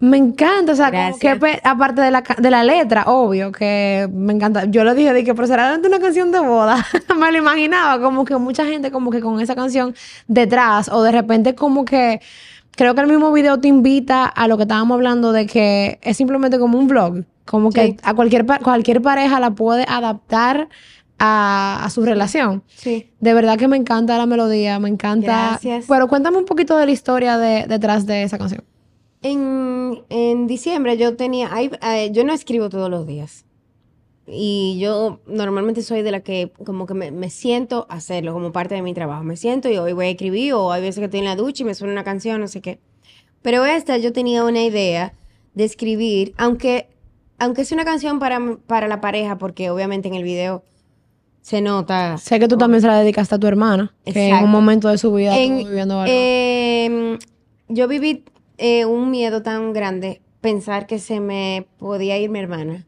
Me 0.00 0.16
encanta, 0.16 0.72
o 0.72 0.74
sea, 0.74 0.90
que 0.90 1.28
aparte 1.62 2.00
de 2.00 2.10
la, 2.10 2.24
de 2.36 2.50
la 2.50 2.64
letra, 2.64 3.04
obvio, 3.06 3.52
que 3.52 4.08
me 4.12 4.32
encanta. 4.32 4.64
Yo 4.64 4.82
lo 4.82 4.94
dije, 4.94 5.24
que, 5.24 5.32
pero 5.32 5.46
será 5.46 5.78
una 5.82 6.00
canción 6.00 6.32
de 6.32 6.40
boda. 6.40 6.84
me 7.16 7.30
lo 7.30 7.38
imaginaba, 7.38 8.02
como 8.02 8.24
que 8.24 8.36
mucha 8.36 8.66
gente, 8.66 8.90
como 8.90 9.12
que 9.12 9.20
con 9.20 9.40
esa 9.40 9.54
canción 9.54 9.94
detrás, 10.26 10.88
o 10.88 11.04
de 11.04 11.12
repente, 11.12 11.54
como 11.54 11.84
que 11.84 12.20
creo 12.72 12.96
que 12.96 13.00
el 13.00 13.06
mismo 13.06 13.30
video 13.32 13.60
te 13.60 13.68
invita 13.68 14.24
a 14.26 14.48
lo 14.48 14.56
que 14.56 14.64
estábamos 14.64 14.96
hablando 14.96 15.30
de 15.30 15.46
que 15.46 16.00
es 16.02 16.16
simplemente 16.16 16.58
como 16.58 16.78
un 16.78 16.88
vlog. 16.88 17.24
Como 17.44 17.70
que 17.70 17.96
a 18.02 18.14
cualquier, 18.14 18.44
cualquier 18.62 19.02
pareja 19.02 19.38
la 19.40 19.50
puede 19.52 19.84
adaptar 19.88 20.68
a, 21.18 21.88
su 21.90 22.04
relación. 22.04 22.62
Sí. 22.66 23.10
De 23.20 23.34
verdad 23.34 23.58
que 23.58 23.68
me 23.68 23.76
encanta 23.76 24.18
la 24.18 24.26
melodía, 24.26 24.78
me 24.78 24.88
encanta. 24.88 25.48
Gracias. 25.50 25.86
Pero 25.88 26.08
cuéntame 26.08 26.38
un 26.38 26.44
poquito 26.44 26.76
de 26.76 26.86
la 26.86 26.92
historia 26.92 27.38
de, 27.38 27.66
detrás 27.66 28.06
de 28.06 28.24
esa 28.24 28.38
canción. 28.38 28.64
En, 29.22 30.02
en 30.08 30.46
diciembre 30.48 30.96
yo 30.96 31.16
tenía, 31.16 31.50
eh, 31.60 32.10
yo 32.12 32.24
no 32.24 32.32
escribo 32.32 32.68
todos 32.68 32.90
los 32.90 33.06
días. 33.06 33.44
Y 34.26 34.78
yo 34.80 35.20
normalmente 35.26 35.82
soy 35.82 36.02
de 36.02 36.12
la 36.12 36.20
que 36.20 36.52
como 36.64 36.86
que 36.86 36.94
me, 36.94 37.10
me 37.10 37.28
siento 37.28 37.86
a 37.88 37.96
hacerlo 37.96 38.32
como 38.32 38.52
parte 38.52 38.74
de 38.74 38.82
mi 38.82 38.94
trabajo. 38.94 39.24
Me 39.24 39.36
siento 39.36 39.68
y 39.68 39.78
hoy 39.78 39.92
voy 39.92 40.06
a 40.06 40.10
escribir 40.10 40.54
o 40.54 40.72
hay 40.72 40.82
veces 40.82 40.98
que 40.98 41.04
estoy 41.04 41.20
en 41.20 41.26
la 41.26 41.36
ducha 41.36 41.62
y 41.62 41.66
me 41.66 41.74
suena 41.74 41.92
una 41.92 42.04
canción, 42.04 42.40
no 42.40 42.48
sé 42.48 42.60
qué. 42.60 42.78
Pero 43.42 43.64
esta 43.64 43.96
yo 43.98 44.12
tenía 44.12 44.44
una 44.44 44.62
idea 44.62 45.14
de 45.54 45.64
escribir, 45.64 46.34
aunque, 46.36 46.88
aunque 47.38 47.62
es 47.62 47.72
una 47.72 47.84
canción 47.84 48.18
para, 48.18 48.56
para 48.66 48.88
la 48.88 49.00
pareja, 49.00 49.38
porque 49.38 49.70
obviamente 49.70 50.08
en 50.08 50.14
el 50.14 50.22
video 50.22 50.64
se 51.42 51.60
nota. 51.60 52.16
Sé 52.18 52.38
que 52.40 52.48
tú 52.48 52.56
también 52.56 52.80
se 52.80 52.86
la 52.86 52.98
dedicaste 52.98 53.34
a 53.34 53.38
tu 53.38 53.46
hermana, 53.46 53.94
que 54.04 54.28
en 54.28 54.44
un 54.44 54.50
momento 54.50 54.88
de 54.88 54.96
su 54.96 55.12
vida 55.12 55.36
En- 55.36 55.52
estuvo 55.54 55.68
viviendo 55.68 56.00
algo. 56.00 56.14
em, 56.16 57.18
yo 57.68 57.86
viví 57.88 58.24
eh, 58.58 58.84
un 58.86 59.10
miedo 59.10 59.42
tan 59.42 59.72
grande 59.74 60.22
pensar 60.40 60.86
que 60.86 60.98
se 60.98 61.20
me 61.20 61.66
podía 61.78 62.16
ir 62.18 62.30
mi 62.30 62.38
hermana. 62.38 62.86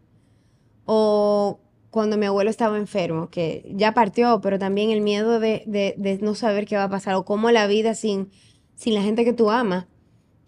O 0.86 1.58
cuando 1.90 2.16
mi 2.16 2.26
abuelo 2.26 2.50
estaba 2.50 2.76
enfermo, 2.78 3.28
que 3.30 3.70
ya 3.74 3.92
partió, 3.92 4.40
pero 4.40 4.58
también 4.58 4.90
el 4.90 5.00
miedo 5.00 5.40
de, 5.40 5.62
de- 5.66 5.94
de 5.96 6.18
no 6.18 6.34
saber 6.34 6.66
qué 6.66 6.76
va 6.76 6.84
a 6.84 6.88
pasar 6.90 7.14
o 7.14 7.24
cómo 7.24 7.50
la 7.50 7.66
vida 7.66 7.94
sin, 7.94 8.30
sin 8.74 8.94
la 8.94 9.02
gente 9.02 9.24
que 9.24 9.32
tú 9.32 9.50
amas. 9.50 9.86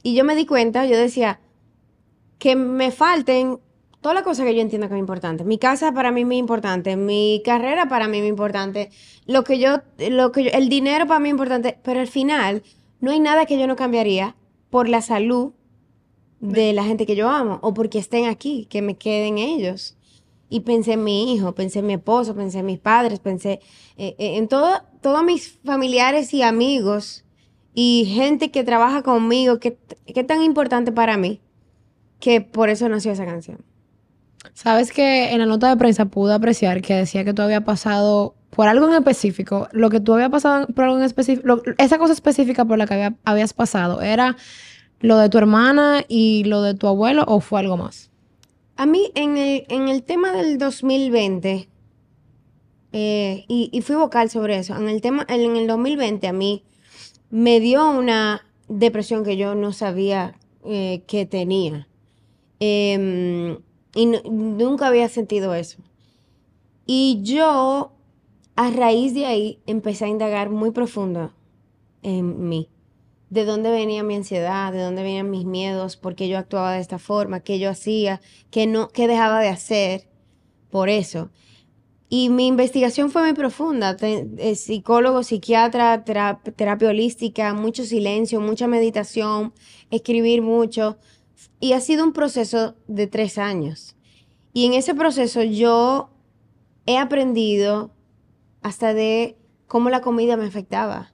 Y 0.03 0.15
yo 0.15 0.25
me 0.25 0.35
di 0.37 0.47
cuenta, 0.47 0.87
yo 0.87 0.97
decía, 0.99 1.41
que 2.39 2.55
me 2.57 2.91
falten 2.91 3.59
todas 4.01 4.15
las 4.15 4.25
cosas 4.25 4.47
que 4.47 4.55
yo 4.55 4.61
entiendo 4.63 4.89
que 4.89 4.95
es 4.95 5.01
importante. 5.01 5.45
Mi 5.45 5.59
casa 5.59 5.93
para 5.93 6.11
mí 6.13 6.21
es 6.23 6.27
muy 6.27 6.37
importante, 6.37 6.97
mi 6.97 7.43
carrera 7.45 7.89
para 7.89 8.09
mí 8.09 8.19
es 8.19 8.23
muy 8.23 8.31
importante, 8.31 8.91
lo 9.27 9.43
que 9.45 9.59
yo, 9.59 9.81
lo 10.11 10.33
que 10.33 10.45
yo- 10.45 10.51
el 10.53 10.69
dinero 10.69 11.07
para 11.07 11.21
mí 11.21 11.29
es 11.29 11.33
importante, 11.33 11.79
pero 11.83 12.01
al 12.01 12.07
final 12.07 12.63
no 13.01 13.11
hay 13.11 13.21
nada 13.21 13.47
que 13.47 13.59
yo 13.59 13.67
no 13.67 13.77
cambiaría 13.77 14.37
por 14.71 14.89
la 14.89 15.03
salud 15.03 15.53
de 16.41 16.73
la 16.73 16.85
gente 16.85 17.07
que 17.07 17.17
yo 17.17 17.29
amo 17.29 17.59
o 17.63 17.73
porque 17.75 17.99
estén 17.99 18.27
aquí, 18.27 18.67
que 18.71 18.83
me 18.83 18.97
queden 18.97 19.39
ellos. 19.39 19.97
Y 20.49 20.61
pensé 20.61 20.93
en 20.93 21.03
mi 21.03 21.35
hijo, 21.35 21.55
pensé 21.55 21.81
en 21.81 21.87
mi 21.87 21.95
esposo, 21.95 22.35
pensé 22.37 22.61
en 22.61 22.67
mis 22.67 22.79
padres, 22.79 23.19
pensé 23.19 23.61
eh, 23.97 24.15
eh, 24.19 24.37
en 24.37 24.47
todo, 24.47 24.83
todos 25.01 25.25
mis 25.25 25.59
familiares 25.65 26.33
y 26.35 26.43
amigos 26.43 27.25
y 27.75 28.05
gente 28.15 28.51
que 28.53 28.63
trabaja 28.63 29.03
conmigo, 29.03 29.59
que, 29.59 29.77
que 30.07 30.21
es 30.21 30.27
tan 30.27 30.43
importante 30.43 30.93
para 30.93 31.17
mí, 31.17 31.41
que 32.21 32.41
por 32.41 32.69
eso 32.69 32.89
nació 32.89 33.11
esa 33.13 33.25
canción. 33.27 33.65
Sabes 34.55 34.93
que 34.93 35.33
en 35.33 35.39
la 35.41 35.47
nota 35.47 35.69
de 35.69 35.77
prensa 35.77 36.07
pude 36.07 36.35
apreciar 36.35 36.83
que 36.83 36.95
decía 36.95 37.25
que 37.25 37.35
tú 37.35 37.43
había 37.43 37.63
pasado 37.63 38.35
por 38.51 38.69
algo 38.69 38.87
en 38.89 38.95
específico, 38.95 39.69
lo 39.73 39.91
que 39.91 40.01
tú 40.01 40.15
había 40.15 40.31
pasado 40.31 40.67
por 40.69 40.85
algo 40.85 40.97
en 40.99 41.05
específico, 41.05 41.63
esa 41.79 41.99
cosa 41.99 42.13
específica 42.15 42.65
por 42.65 42.79
la 42.79 42.87
que 42.87 42.95
había- 42.95 43.15
habías 43.25 43.53
pasado, 43.53 44.01
¿era 44.01 44.37
lo 45.01 45.19
de 45.19 45.29
tu 45.29 45.37
hermana 45.39 46.05
y 46.09 46.45
lo 46.45 46.63
de 46.63 46.75
tu 46.75 46.87
abuelo 46.87 47.25
o 47.27 47.41
fue 47.41 47.61
algo 47.61 47.77
más? 47.77 48.11
A 48.77 48.87
mí, 48.87 49.11
en 49.15 49.37
el, 49.37 49.65
en 49.69 49.89
el 49.89 50.03
tema 50.03 50.33
del 50.33 50.57
2020, 50.59 51.69
eh, 52.93 53.45
y, 53.49 53.69
y 53.73 53.81
fui 53.83 53.97
vocal 53.97 54.31
sobre 54.31 54.57
eso, 54.59 54.77
en 54.77 54.89
el 54.89 55.01
tema, 55.01 55.27
en 55.29 55.57
el 55.57 55.67
2020 55.67 56.27
a 56.29 56.33
mí 56.33 56.63
me 57.31 57.61
dio 57.61 57.91
una 57.91 58.47
depresión 58.69 59.25
que 59.25 59.37
yo 59.37 59.55
no 59.55 59.73
sabía 59.73 60.35
eh, 60.65 61.03
que 61.07 61.27
tenía. 61.27 61.89
Em, 62.59 63.59
y 63.97 64.07
nu- 64.07 64.23
nunca 64.31 64.87
había 64.87 65.09
sentido 65.09 65.55
eso. 65.55 65.79
Y 66.87 67.21
yo, 67.23 67.93
a 68.55 68.71
raíz 68.71 69.13
de 69.15 69.27
ahí, 69.27 69.59
empecé 69.67 70.05
a 70.05 70.09
indagar 70.09 70.51
muy 70.51 70.71
profundo 70.71 71.33
en 72.03 72.49
mí. 72.49 72.69
De 73.29 73.45
dónde 73.45 73.71
venía 73.71 74.05
mi 74.05 74.15
ansiedad, 74.15 74.73
de 74.73 74.81
dónde 74.81 75.03
venían 75.03 75.31
mis 75.31 75.45
miedos, 75.45 75.97
por 75.97 76.15
qué 76.15 76.29
yo 76.29 76.39
actuaba 76.39 76.75
de 76.75 76.81
esta 76.81 77.01
forma, 77.01 77.41
qué 77.41 77.59
yo 77.59 77.69
hacía, 77.71 78.21
qué 78.51 78.69
no, 78.69 78.89
qué 78.89 79.09
dejaba 79.09 79.41
de 79.41 79.49
hacer 79.49 80.09
por 80.71 80.89
eso. 80.89 81.31
Y 82.09 82.29
mi 82.29 82.47
investigación 82.47 83.11
fue 83.11 83.23
muy 83.23 83.33
profunda. 83.33 83.97
Eh, 84.01 84.55
psicólogo, 84.55 85.25
psiquiatra, 85.25 86.05
tera- 86.05 86.41
terapia 86.55 86.91
holística, 86.91 87.53
mucho 87.53 87.85
silencio, 87.85 88.41
mucha 88.41 88.69
meditación, 88.69 89.53
escribir 89.91 90.41
mucho. 90.43 90.99
Y 91.61 91.73
ha 91.73 91.81
sido 91.81 92.05
un 92.05 92.13
proceso 92.13 92.77
de 92.87 93.07
tres 93.07 93.39
años. 93.39 93.97
Y 94.53 94.67
en 94.67 94.75
ese 94.75 94.95
proceso 94.95 95.43
yo 95.43 96.11
he 96.87 96.99
aprendido 96.99 97.91
hasta 98.63 98.95
de 98.95 99.37
cómo 99.67 99.91
la 99.91 100.01
comida 100.01 100.37
me 100.37 100.47
afectaba, 100.47 101.13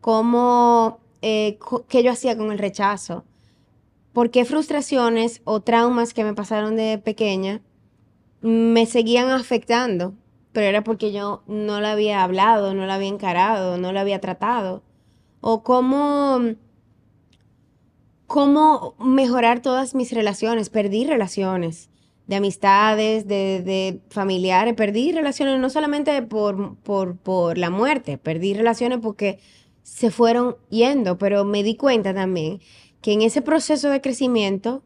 cómo, 0.00 1.00
eh, 1.22 1.58
qué 1.88 2.02
yo 2.02 2.10
hacía 2.10 2.36
con 2.36 2.50
el 2.50 2.58
rechazo, 2.58 3.24
por 4.12 4.30
qué 4.30 4.44
frustraciones 4.44 5.40
o 5.44 5.60
traumas 5.60 6.14
que 6.14 6.24
me 6.24 6.34
pasaron 6.34 6.76
de 6.76 6.98
pequeña 6.98 7.62
me 8.42 8.86
seguían 8.86 9.30
afectando, 9.30 10.14
pero 10.52 10.66
era 10.66 10.82
porque 10.82 11.12
yo 11.12 11.42
no 11.46 11.80
la 11.80 11.92
había 11.92 12.22
hablado, 12.22 12.74
no 12.74 12.86
la 12.86 12.94
había 12.94 13.08
encarado, 13.08 13.78
no 13.78 13.92
la 13.92 14.00
había 14.00 14.20
tratado, 14.20 14.82
o 15.40 15.62
cómo, 15.62 16.40
cómo 18.30 18.94
mejorar 19.00 19.60
todas 19.60 19.96
mis 19.96 20.12
relaciones, 20.12 20.70
perdí 20.70 21.04
relaciones 21.04 21.90
de 22.28 22.36
amistades, 22.36 23.26
de, 23.26 23.60
de 23.60 24.00
familiares, 24.08 24.74
perdí 24.74 25.10
relaciones 25.10 25.58
no 25.58 25.68
solamente 25.68 26.22
por, 26.22 26.76
por, 26.76 27.16
por 27.16 27.58
la 27.58 27.70
muerte, 27.70 28.18
perdí 28.18 28.54
relaciones 28.54 29.00
porque 29.02 29.40
se 29.82 30.12
fueron 30.12 30.54
yendo, 30.68 31.18
pero 31.18 31.44
me 31.44 31.64
di 31.64 31.74
cuenta 31.74 32.14
también 32.14 32.60
que 33.02 33.14
en 33.14 33.22
ese 33.22 33.42
proceso 33.42 33.90
de 33.90 34.00
crecimiento 34.00 34.84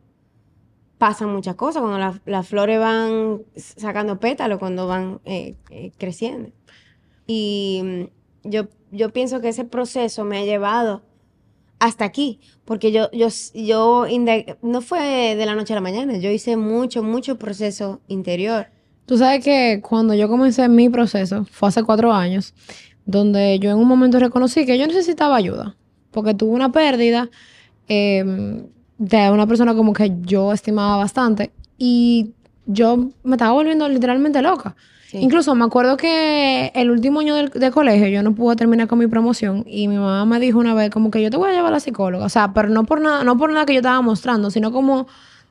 pasan 0.96 1.28
muchas 1.30 1.54
cosas, 1.56 1.82
cuando 1.82 1.98
la- 1.98 2.22
las 2.24 2.48
flores 2.48 2.78
van 2.80 3.42
sacando 3.56 4.18
pétalos, 4.20 4.58
cuando 4.58 4.86
van 4.86 5.20
eh, 5.26 5.54
eh, 5.68 5.92
creciendo. 5.98 6.48
Y 7.26 7.82
mm, 8.44 8.48
yo, 8.48 8.68
yo 8.90 9.10
pienso 9.12 9.42
que 9.42 9.48
ese 9.50 9.66
proceso 9.66 10.24
me 10.24 10.38
ha 10.38 10.44
llevado 10.46 11.02
hasta 11.84 12.06
aquí, 12.06 12.40
porque 12.64 12.92
yo, 12.92 13.10
yo, 13.12 13.28
yo 13.52 14.06
no 14.62 14.80
fue 14.80 15.36
de 15.36 15.44
la 15.44 15.54
noche 15.54 15.74
a 15.74 15.76
la 15.76 15.82
mañana, 15.82 16.16
yo 16.16 16.30
hice 16.30 16.56
mucho, 16.56 17.02
mucho 17.02 17.36
proceso 17.36 18.00
interior. 18.08 18.68
Tú 19.04 19.18
sabes 19.18 19.44
que 19.44 19.82
cuando 19.86 20.14
yo 20.14 20.26
comencé 20.26 20.66
mi 20.70 20.88
proceso, 20.88 21.44
fue 21.50 21.68
hace 21.68 21.82
cuatro 21.82 22.10
años, 22.10 22.54
donde 23.04 23.58
yo 23.58 23.70
en 23.70 23.76
un 23.76 23.86
momento 23.86 24.18
reconocí 24.18 24.64
que 24.64 24.78
yo 24.78 24.86
necesitaba 24.86 25.36
ayuda, 25.36 25.76
porque 26.10 26.32
tuve 26.32 26.52
una 26.52 26.72
pérdida 26.72 27.28
eh, 27.86 28.64
de 28.96 29.30
una 29.30 29.46
persona 29.46 29.74
como 29.74 29.92
que 29.92 30.10
yo 30.22 30.54
estimaba 30.54 30.96
bastante 30.96 31.52
y 31.76 32.30
yo 32.64 33.10
me 33.24 33.36
estaba 33.36 33.52
volviendo 33.52 33.86
literalmente 33.90 34.40
loca. 34.40 34.74
Incluso 35.20 35.54
me 35.54 35.64
acuerdo 35.64 35.96
que 35.96 36.72
el 36.74 36.90
último 36.90 37.20
año 37.20 37.34
del, 37.34 37.50
de 37.50 37.70
colegio 37.70 38.08
yo 38.08 38.22
no 38.22 38.34
pude 38.34 38.56
terminar 38.56 38.88
con 38.88 38.98
mi 38.98 39.06
promoción 39.06 39.64
y 39.66 39.88
mi 39.88 39.96
mamá 39.96 40.24
me 40.24 40.40
dijo 40.40 40.58
una 40.58 40.74
vez 40.74 40.90
como 40.90 41.10
que 41.10 41.22
yo 41.22 41.30
te 41.30 41.36
voy 41.36 41.50
a 41.50 41.52
llevar 41.52 41.68
a 41.68 41.76
la 41.76 41.80
psicóloga. 41.80 42.24
O 42.24 42.28
sea, 42.28 42.52
pero 42.52 42.68
no 42.68 42.84
por 42.84 43.00
nada, 43.00 43.24
no 43.24 43.36
por 43.36 43.52
nada 43.52 43.66
que 43.66 43.74
yo 43.74 43.80
estaba 43.80 44.00
mostrando, 44.02 44.50
sino 44.50 44.72
como 44.72 45.06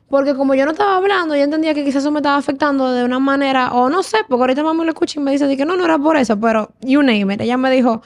porque 0.08 0.34
como 0.34 0.54
yo 0.54 0.64
no 0.64 0.72
estaba 0.72 0.96
hablando, 0.96 1.34
yo 1.34 1.42
entendía 1.42 1.74
que 1.74 1.84
quizás 1.84 2.02
eso 2.02 2.10
me 2.10 2.18
estaba 2.18 2.36
afectando 2.36 2.92
de 2.92 3.04
una 3.04 3.18
manera, 3.18 3.72
o 3.72 3.88
no 3.88 4.02
sé, 4.02 4.18
porque 4.28 4.42
ahorita 4.42 4.62
mamá 4.62 4.84
lo 4.84 4.90
escucha 4.90 5.18
y 5.18 5.22
me 5.22 5.32
dice 5.32 5.56
que 5.56 5.64
no, 5.64 5.76
no 5.76 5.84
era 5.84 5.98
por 5.98 6.16
eso, 6.16 6.38
pero 6.38 6.70
you 6.82 7.02
name 7.02 7.34
it. 7.34 7.40
Ella 7.40 7.56
me 7.56 7.70
dijo, 7.70 8.02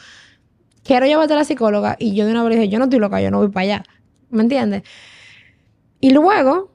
quiero 0.85 1.07
llevarte 1.07 1.35
a 1.35 1.37
la 1.37 1.45
psicóloga 1.45 1.97
y 1.99 2.15
yo 2.15 2.25
de 2.25 2.33
una 2.33 2.45
vez 2.45 2.55
dije, 2.55 2.69
yo 2.69 2.79
no 2.79 2.85
estoy 2.85 3.01
loca, 3.01 3.21
yo 3.21 3.31
no 3.31 3.39
voy 3.39 3.49
para 3.49 3.65
allá. 3.65 3.85
¿Me 4.31 4.43
entiendes? 4.43 4.85
Y 6.01 6.11
luego, 6.11 6.71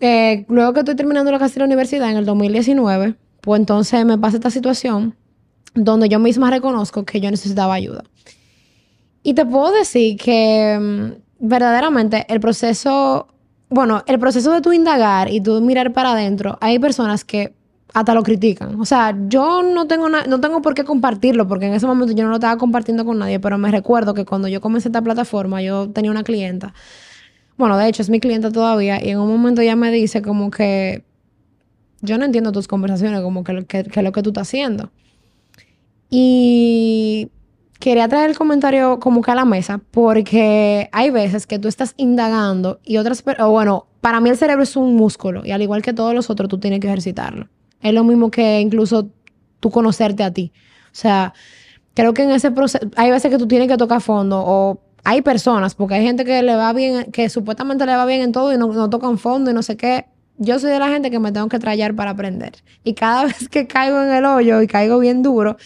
eh, 0.00 0.44
luego 0.48 0.72
que 0.72 0.80
estoy 0.80 0.94
terminando 0.94 1.32
la 1.32 1.38
casi 1.38 1.58
la 1.58 1.64
universidad 1.64 2.10
en 2.10 2.18
el 2.18 2.26
2019, 2.26 3.16
pues 3.44 3.60
entonces 3.60 4.04
me 4.06 4.16
pasa 4.16 4.38
esta 4.38 4.50
situación 4.50 5.14
donde 5.74 6.08
yo 6.08 6.18
misma 6.18 6.50
reconozco 6.50 7.04
que 7.04 7.20
yo 7.20 7.30
necesitaba 7.30 7.74
ayuda. 7.74 8.04
Y 9.22 9.34
te 9.34 9.44
puedo 9.44 9.70
decir 9.72 10.16
que 10.16 10.78
mm, 10.80 11.46
verdaderamente 11.46 12.24
el 12.28 12.40
proceso, 12.40 13.28
bueno, 13.68 14.02
el 14.06 14.18
proceso 14.18 14.50
de 14.52 14.62
tu 14.62 14.72
indagar 14.72 15.30
y 15.30 15.40
tú 15.40 15.60
mirar 15.60 15.92
para 15.92 16.12
adentro, 16.12 16.56
hay 16.60 16.78
personas 16.78 17.24
que 17.24 17.54
hasta 17.92 18.14
lo 18.14 18.22
critican. 18.22 18.80
O 18.80 18.86
sea, 18.86 19.14
yo 19.28 19.62
no 19.62 19.86
tengo, 19.86 20.08
no 20.08 20.40
tengo 20.40 20.62
por 20.62 20.74
qué 20.74 20.84
compartirlo, 20.84 21.46
porque 21.46 21.66
en 21.66 21.74
ese 21.74 21.86
momento 21.86 22.14
yo 22.14 22.24
no 22.24 22.30
lo 22.30 22.36
estaba 22.36 22.56
compartiendo 22.56 23.04
con 23.04 23.18
nadie, 23.18 23.38
pero 23.40 23.58
me 23.58 23.70
recuerdo 23.70 24.14
que 24.14 24.24
cuando 24.24 24.48
yo 24.48 24.60
comencé 24.60 24.88
esta 24.88 25.02
plataforma, 25.02 25.60
yo 25.62 25.90
tenía 25.90 26.10
una 26.10 26.24
clienta. 26.24 26.72
Bueno, 27.56 27.76
de 27.76 27.88
hecho, 27.88 28.02
es 28.02 28.10
mi 28.10 28.20
clienta 28.20 28.50
todavía, 28.50 29.04
y 29.04 29.10
en 29.10 29.20
un 29.20 29.28
momento 29.28 29.60
ella 29.60 29.76
me 29.76 29.90
dice 29.92 30.22
como 30.22 30.50
que 30.50 31.04
yo 32.04 32.18
no 32.18 32.24
entiendo 32.24 32.52
tus 32.52 32.68
conversaciones, 32.68 33.20
como 33.20 33.44
que, 33.44 33.64
que, 33.66 33.84
que 33.84 34.02
lo 34.02 34.12
que 34.12 34.22
tú 34.22 34.30
estás 34.30 34.48
haciendo. 34.48 34.90
Y 36.10 37.30
quería 37.80 38.08
traer 38.08 38.30
el 38.30 38.38
comentario 38.38 39.00
como 39.00 39.20
que 39.20 39.30
a 39.30 39.34
la 39.34 39.44
mesa, 39.44 39.80
porque 39.90 40.88
hay 40.92 41.10
veces 41.10 41.46
que 41.46 41.58
tú 41.58 41.68
estás 41.68 41.94
indagando 41.96 42.80
y 42.84 42.96
otras, 42.98 43.22
o 43.40 43.50
bueno, 43.50 43.86
para 44.00 44.20
mí 44.20 44.30
el 44.30 44.36
cerebro 44.36 44.62
es 44.62 44.76
un 44.76 44.94
músculo 44.94 45.44
y 45.44 45.50
al 45.50 45.62
igual 45.62 45.82
que 45.82 45.92
todos 45.92 46.14
los 46.14 46.30
otros, 46.30 46.48
tú 46.48 46.58
tienes 46.58 46.80
que 46.80 46.86
ejercitarlo. 46.86 47.48
Es 47.80 47.92
lo 47.92 48.04
mismo 48.04 48.30
que 48.30 48.60
incluso 48.60 49.08
tú 49.60 49.70
conocerte 49.70 50.22
a 50.22 50.30
ti. 50.30 50.52
O 50.86 50.96
sea, 50.96 51.34
creo 51.94 52.14
que 52.14 52.22
en 52.22 52.30
ese 52.30 52.50
proceso, 52.50 52.86
hay 52.96 53.10
veces 53.10 53.30
que 53.30 53.38
tú 53.38 53.46
tienes 53.46 53.68
que 53.68 53.76
tocar 53.76 54.00
fondo 54.00 54.42
o 54.46 54.80
hay 55.04 55.20
personas, 55.20 55.74
porque 55.74 55.94
hay 55.94 56.04
gente 56.04 56.24
que 56.24 56.42
le 56.42 56.56
va 56.56 56.72
bien, 56.72 57.12
que 57.12 57.28
supuestamente 57.28 57.84
le 57.84 57.96
va 57.96 58.06
bien 58.06 58.22
en 58.22 58.32
todo 58.32 58.52
y 58.52 58.56
no, 58.56 58.68
no 58.72 58.88
tocan 58.88 59.18
fondo 59.18 59.50
y 59.50 59.54
no 59.54 59.62
sé 59.62 59.76
qué. 59.76 60.06
Yo 60.38 60.58
soy 60.58 60.70
de 60.70 60.78
la 60.78 60.88
gente 60.88 61.10
que 61.10 61.18
me 61.18 61.32
tengo 61.32 61.48
que 61.48 61.58
trallar 61.58 61.94
para 61.94 62.10
aprender. 62.10 62.54
Y 62.82 62.94
cada 62.94 63.24
vez 63.26 63.48
que 63.48 63.66
caigo 63.66 64.02
en 64.02 64.10
el 64.10 64.24
hoyo 64.24 64.62
y 64.62 64.66
caigo 64.66 64.98
bien 64.98 65.22
duro, 65.22 65.56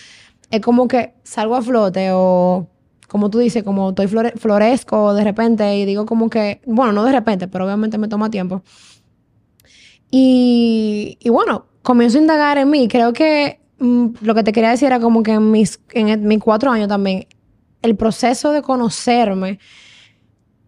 es 0.51 0.61
como 0.61 0.89
que 0.89 1.15
salgo 1.23 1.57
a 1.57 1.63
flote 1.63 2.11
o 2.13 2.69
como 3.09 3.31
tú 3.31 3.39
dices, 3.39 3.63
como 3.63 3.91
estoy 3.91 4.07
florezco 4.07 5.15
de 5.15 5.25
repente 5.25 5.77
y 5.77 5.87
digo 5.87 6.05
como 6.05 6.29
que, 6.29 6.61
bueno, 6.67 6.93
no 6.93 7.05
de 7.05 7.13
repente, 7.13 7.49
pero 7.49 7.65
obviamente 7.65 7.97
me 7.97 8.07
toma 8.07 8.31
tiempo. 8.31 8.63
Y, 10.11 11.17
y 11.21 11.29
bueno, 11.31 11.67
comienzo 11.83 12.19
a 12.19 12.21
indagar 12.21 12.59
en 12.59 12.69
mí. 12.69 12.87
Creo 12.87 13.15
que 13.15 13.61
mm, 13.79 14.09
lo 14.21 14.35
que 14.35 14.43
te 14.43 14.53
quería 14.53 14.71
decir 14.71 14.89
era 14.89 15.01
como 15.01 15.23
que 15.23 15.33
en 15.33 15.51
mis, 15.51 15.81
en 15.93 16.29
mis 16.29 16.39
cuatro 16.39 16.71
años 16.71 16.89
también, 16.89 17.27
el 17.81 17.97
proceso 17.97 18.53
de 18.53 18.61
conocerme 18.61 19.59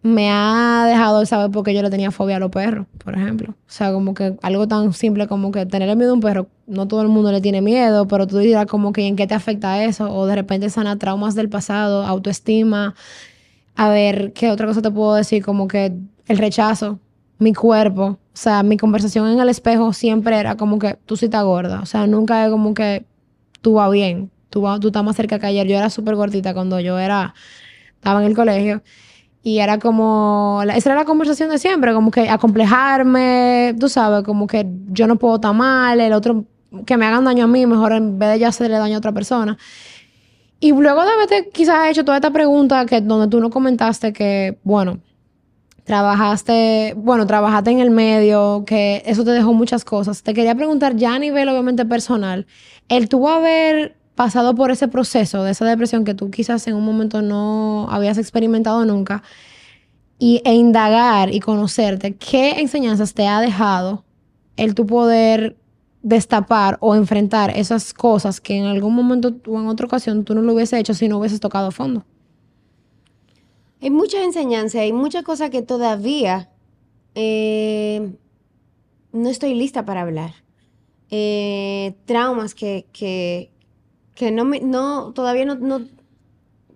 me 0.03 0.31
ha 0.31 0.85
dejado 0.87 1.25
saber 1.25 1.51
por 1.51 1.63
qué 1.63 1.73
yo 1.73 1.81
le 1.83 1.89
tenía 1.89 2.11
fobia 2.11 2.37
a 2.37 2.39
los 2.39 2.49
perros, 2.49 2.87
por 3.03 3.15
ejemplo. 3.15 3.51
O 3.51 3.71
sea, 3.71 3.93
como 3.93 4.13
que 4.13 4.35
algo 4.41 4.67
tan 4.67 4.93
simple 4.93 5.27
como 5.27 5.51
que 5.51 5.65
tener 5.65 5.95
miedo 5.95 6.11
a 6.11 6.13
un 6.15 6.21
perro, 6.21 6.47
no 6.65 6.87
todo 6.87 7.01
el 7.01 7.07
mundo 7.07 7.31
le 7.31 7.41
tiene 7.41 7.61
miedo, 7.61 8.07
pero 8.07 8.25
tú 8.25 8.39
dirás 8.39 8.65
como 8.65 8.93
que 8.93 9.05
en 9.05 9.15
qué 9.15 9.27
te 9.27 9.35
afecta 9.35 9.83
eso, 9.83 10.11
o 10.13 10.25
de 10.25 10.35
repente 10.35 10.69
sana 10.69 10.97
traumas 10.97 11.35
del 11.35 11.49
pasado, 11.49 12.03
autoestima. 12.05 12.95
A 13.75 13.89
ver, 13.89 14.33
¿qué 14.33 14.49
otra 14.49 14.67
cosa 14.67 14.81
te 14.81 14.91
puedo 14.91 15.13
decir? 15.15 15.43
Como 15.43 15.67
que 15.67 15.93
el 16.27 16.37
rechazo, 16.37 16.99
mi 17.37 17.53
cuerpo, 17.53 18.03
o 18.03 18.17
sea, 18.33 18.63
mi 18.63 18.77
conversación 18.77 19.27
en 19.27 19.39
el 19.39 19.49
espejo 19.49 19.93
siempre 19.93 20.39
era 20.39 20.55
como 20.57 20.79
que 20.79 20.97
tú 21.05 21.15
sí 21.17 21.25
estás 21.25 21.43
gorda, 21.43 21.81
o 21.81 21.85
sea, 21.85 22.07
nunca 22.07 22.45
es 22.45 22.51
como 22.51 22.73
que 22.73 23.05
tú 23.61 23.73
vas 23.73 23.91
bien, 23.91 24.31
tú, 24.49 24.65
tú 24.79 24.87
estás 24.87 25.03
más 25.03 25.15
cerca 25.15 25.39
que 25.39 25.47
ayer. 25.47 25.67
Yo 25.67 25.77
era 25.77 25.89
súper 25.89 26.15
gordita 26.15 26.53
cuando 26.53 26.79
yo 26.79 26.99
era, 26.99 27.33
estaba 27.95 28.21
en 28.21 28.27
el 28.27 28.35
colegio. 28.35 28.83
Y 29.43 29.57
era 29.59 29.79
como, 29.79 30.61
esa 30.75 30.89
era 30.89 30.99
la 30.99 31.05
conversación 31.05 31.49
de 31.49 31.57
siempre, 31.57 31.93
como 31.93 32.11
que 32.11 32.29
acomplejarme, 32.29 33.75
tú 33.79 33.89
sabes, 33.89 34.23
como 34.23 34.45
que 34.45 34.67
yo 34.89 35.07
no 35.07 35.15
puedo 35.15 35.35
estar 35.35 35.53
mal, 35.53 35.99
el 35.99 36.13
otro, 36.13 36.45
que 36.85 36.95
me 36.95 37.05
hagan 37.07 37.25
daño 37.25 37.45
a 37.45 37.47
mí, 37.47 37.65
mejor 37.65 37.93
en 37.93 38.19
vez 38.19 38.29
de 38.29 38.39
ya 38.39 38.49
hacerle 38.49 38.77
daño 38.77 38.95
a 38.95 38.97
otra 38.99 39.11
persona. 39.11 39.57
Y 40.59 40.71
luego 40.73 41.03
de 41.03 41.11
haberte 41.11 41.49
quizás 41.51 41.89
hecho 41.89 42.05
toda 42.05 42.17
esta 42.17 42.29
pregunta 42.29 42.85
que 42.85 43.01
donde 43.01 43.27
tú 43.27 43.39
no 43.39 43.49
comentaste 43.49 44.13
que, 44.13 44.59
bueno, 44.63 44.99
trabajaste, 45.85 46.93
bueno, 46.95 47.25
trabajaste 47.25 47.71
en 47.71 47.79
el 47.79 47.89
medio, 47.89 48.63
que 48.67 49.01
eso 49.07 49.23
te 49.23 49.31
dejó 49.31 49.53
muchas 49.53 49.83
cosas. 49.83 50.21
Te 50.21 50.35
quería 50.35 50.53
preguntar 50.53 50.95
ya 50.95 51.15
a 51.15 51.19
nivel 51.19 51.49
obviamente 51.49 51.83
personal, 51.85 52.45
el 52.89 53.09
tuvo 53.09 53.29
haber 53.29 53.97
pasado 54.21 54.53
por 54.53 54.69
ese 54.69 54.87
proceso 54.87 55.43
de 55.43 55.49
esa 55.49 55.65
depresión 55.65 56.05
que 56.05 56.13
tú 56.13 56.29
quizás 56.29 56.67
en 56.67 56.75
un 56.75 56.85
momento 56.85 57.23
no 57.23 57.87
habías 57.89 58.19
experimentado 58.19 58.85
nunca 58.85 59.23
y, 60.19 60.43
e 60.45 60.53
indagar 60.53 61.33
y 61.33 61.39
conocerte, 61.39 62.13
¿qué 62.13 62.59
enseñanzas 62.61 63.15
te 63.15 63.25
ha 63.27 63.41
dejado 63.41 64.03
el 64.57 64.75
tu 64.75 64.85
poder 64.85 65.57
destapar 66.03 66.77
o 66.81 66.93
enfrentar 66.93 67.57
esas 67.57 67.95
cosas 67.95 68.39
que 68.39 68.55
en 68.57 68.65
algún 68.65 68.93
momento 68.93 69.33
o 69.47 69.59
en 69.59 69.65
otra 69.65 69.87
ocasión 69.87 70.23
tú 70.23 70.35
no 70.35 70.43
lo 70.43 70.53
hubiese 70.53 70.77
hecho 70.77 70.93
si 70.93 71.07
no 71.07 71.17
hubieses 71.17 71.39
tocado 71.39 71.71
fondo? 71.71 72.05
Hay 73.81 73.89
mucha 73.89 74.23
enseñanza, 74.23 74.81
hay 74.81 74.93
muchas 74.93 75.23
cosas 75.23 75.49
que 75.49 75.63
todavía 75.63 76.51
eh, 77.15 78.07
no 79.13 79.29
estoy 79.29 79.55
lista 79.55 79.83
para 79.83 80.01
hablar. 80.01 80.35
Eh, 81.09 81.95
traumas 82.05 82.53
que 82.53 82.85
no 84.31 84.45
me, 84.45 84.59
no, 84.59 85.13
todavía 85.13 85.45
no, 85.45 85.55
no, 85.55 85.81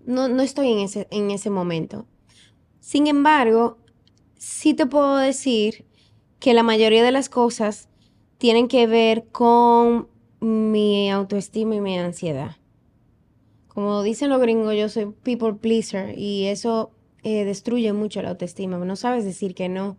no, 0.06 0.42
estoy 0.42 0.72
en 0.72 0.80
ese, 0.80 1.08
en 1.12 1.32
ese 1.32 1.50
momento. 1.50 2.06
Sin 2.80 3.08
embargo, 3.08 3.78
sí 4.38 4.74
te 4.74 4.86
puedo 4.86 5.18
decir 5.18 5.86
que 6.40 6.54
la 6.54 6.64
mayoría 6.64 7.04
de 7.04 7.12
las 7.12 7.30
cosas 7.30 7.90
tienen 8.38 8.68
que 8.68 8.88
ver 8.88 9.28
con 9.32 10.08
mi 10.40 11.10
autoestima 11.10 11.76
y 11.76 11.82
mi 11.82 11.98
ansiedad. 11.98 12.58
Como 13.68 14.04
dicen 14.04 14.30
los 14.30 14.40
gringos, 14.40 14.76
yo 14.76 14.88
soy 14.88 15.08
people 15.24 15.54
pleaser 15.54 16.18
y 16.18 16.46
eso 16.46 16.92
eh, 17.24 17.44
destruye 17.44 17.92
mucho 17.92 18.22
la 18.22 18.30
autoestima. 18.30 18.78
No 18.78 18.96
sabes 18.96 19.26
decir 19.26 19.56
que 19.56 19.68
no, 19.68 19.98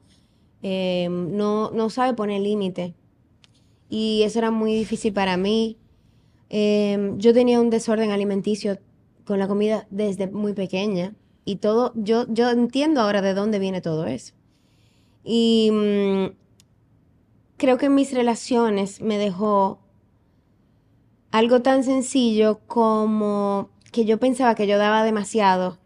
eh, 0.63 1.09
no, 1.11 1.71
no 1.71 1.91
sabes 1.91 2.15
poner 2.15 2.41
límite. 2.41 2.95
Y 3.89 4.23
eso 4.23 4.39
era 4.39 4.51
muy 4.51 4.75
difícil 4.75 5.13
para 5.13 5.37
mí. 5.37 5.77
Em, 6.49 7.19
yo 7.19 7.33
tenía 7.33 7.61
un 7.61 7.71
desorden 7.71 8.11
alimenticio 8.11 8.79
con 9.25 9.39
la 9.39 9.49
comida 9.49 9.87
desde 9.91 10.29
muy 10.29 10.53
pequeña 10.53 11.15
y 11.45 11.57
todo, 11.57 11.93
yo, 11.95 12.27
yo 12.29 12.51
entiendo 12.51 13.01
ahora 13.01 13.23
de 13.23 13.35
dónde 13.35 13.59
viene 13.59 13.81
todo 13.81 14.07
eso. 14.07 14.35
Y 15.25 15.71
mm, 15.73 16.37
creo 17.57 17.79
que 17.79 17.87
en 17.87 17.95
mis 17.95 18.13
relaciones 18.13 19.01
me 19.01 19.19
dejó 19.19 19.81
algo 21.33 21.63
tan 21.63 21.85
sencillo 21.85 22.61
como 22.67 23.71
que 23.93 24.05
yo 24.05 24.19
pensaba 24.19 24.55
que 24.55 24.67
yo 24.67 24.79
daba 24.79 25.05
demasiado 25.05 25.79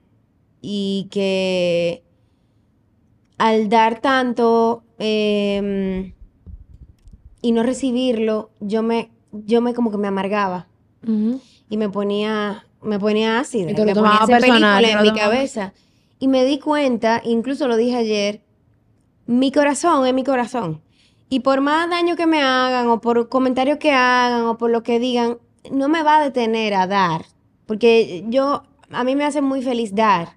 y 0.61 1.09
que 1.11 2.05
al 3.39 3.69
dar 3.69 4.01
tanto 4.01 4.85
em, 4.99 6.13
y 7.41 7.53
no 7.53 7.63
recibirlo, 7.63 8.51
yo 8.61 8.83
me 8.83 9.11
yo 9.33 9.61
me 9.61 9.75
como 9.75 9.91
que 9.91 9.97
me 9.97 10.09
amargaba 10.09 10.67
y 11.03 11.77
me 11.77 11.89
ponía, 11.89 12.67
me 12.83 12.99
ponía 12.99 13.41
ácida, 13.41 13.67
me 13.67 13.95
ponía 13.95 14.17
hacer 14.17 14.45
en 14.45 15.03
mi 15.03 15.13
cabeza. 15.13 15.73
Y 16.19 16.29
me 16.29 16.45
di 16.45 16.59
cuenta, 16.59 17.23
incluso 17.25 17.67
lo 17.67 17.77
dije 17.77 17.97
ayer, 17.97 18.43
mi 19.27 19.53
corazón 19.53 20.07
es 20.07 20.13
mi 20.13 20.25
corazón. 20.25 20.83
Y 21.31 21.41
por 21.41 21.61
más 21.61 21.89
daño 21.89 22.17
que 22.17 22.27
me 22.27 22.43
hagan, 22.43 22.89
o 22.89 23.01
por 23.01 23.29
comentarios 23.29 23.79
que 23.79 23.93
hagan, 23.93 24.43
o 24.43 24.59
por 24.59 24.71
lo 24.71 24.83
que 24.83 24.99
digan, 24.99 25.39
no 25.71 25.89
me 25.89 26.03
va 26.03 26.19
a 26.19 26.25
detener 26.25 26.75
a 26.75 26.87
dar. 26.87 27.25
Porque 27.67 28.25
yo, 28.29 28.65
a 28.91 29.05
mí 29.05 29.15
me 29.15 29.25
hace 29.25 29.41
muy 29.41 29.63
feliz 29.63 29.95
dar. 29.95 30.37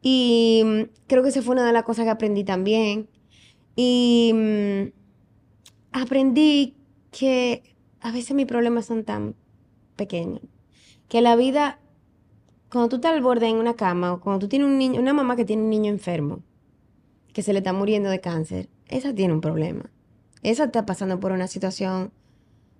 Y 0.00 0.62
mm, 0.64 0.82
creo 1.08 1.22
que 1.22 1.30
esa 1.30 1.42
fue 1.42 1.54
una 1.54 1.66
de 1.66 1.72
las 1.72 1.82
cosas 1.82 2.04
que 2.04 2.10
aprendí 2.10 2.44
también. 2.44 3.08
Y 3.74 4.30
mm, 4.32 4.92
aprendí 5.92 6.76
que 7.10 7.71
a 8.02 8.12
veces 8.12 8.34
mis 8.34 8.46
problemas 8.46 8.86
son 8.86 9.04
tan 9.04 9.34
pequeños 9.96 10.42
que 11.08 11.20
la 11.20 11.36
vida, 11.36 11.78
cuando 12.70 12.88
tú 12.88 12.96
estás 12.96 13.12
al 13.12 13.20
borde 13.20 13.46
en 13.46 13.56
una 13.56 13.74
cama 13.74 14.14
o 14.14 14.20
cuando 14.20 14.40
tú 14.40 14.48
tienes 14.48 14.66
un 14.66 14.78
niño, 14.78 15.00
una 15.00 15.12
mamá 15.12 15.36
que 15.36 15.44
tiene 15.44 15.62
un 15.62 15.70
niño 15.70 15.90
enfermo, 15.90 16.40
que 17.32 17.42
se 17.42 17.52
le 17.52 17.58
está 17.58 17.72
muriendo 17.72 18.08
de 18.08 18.20
cáncer, 18.20 18.68
esa 18.88 19.14
tiene 19.14 19.34
un 19.34 19.40
problema. 19.40 19.90
Esa 20.42 20.64
está 20.64 20.86
pasando 20.86 21.20
por 21.20 21.32
una 21.32 21.46
situación 21.48 22.12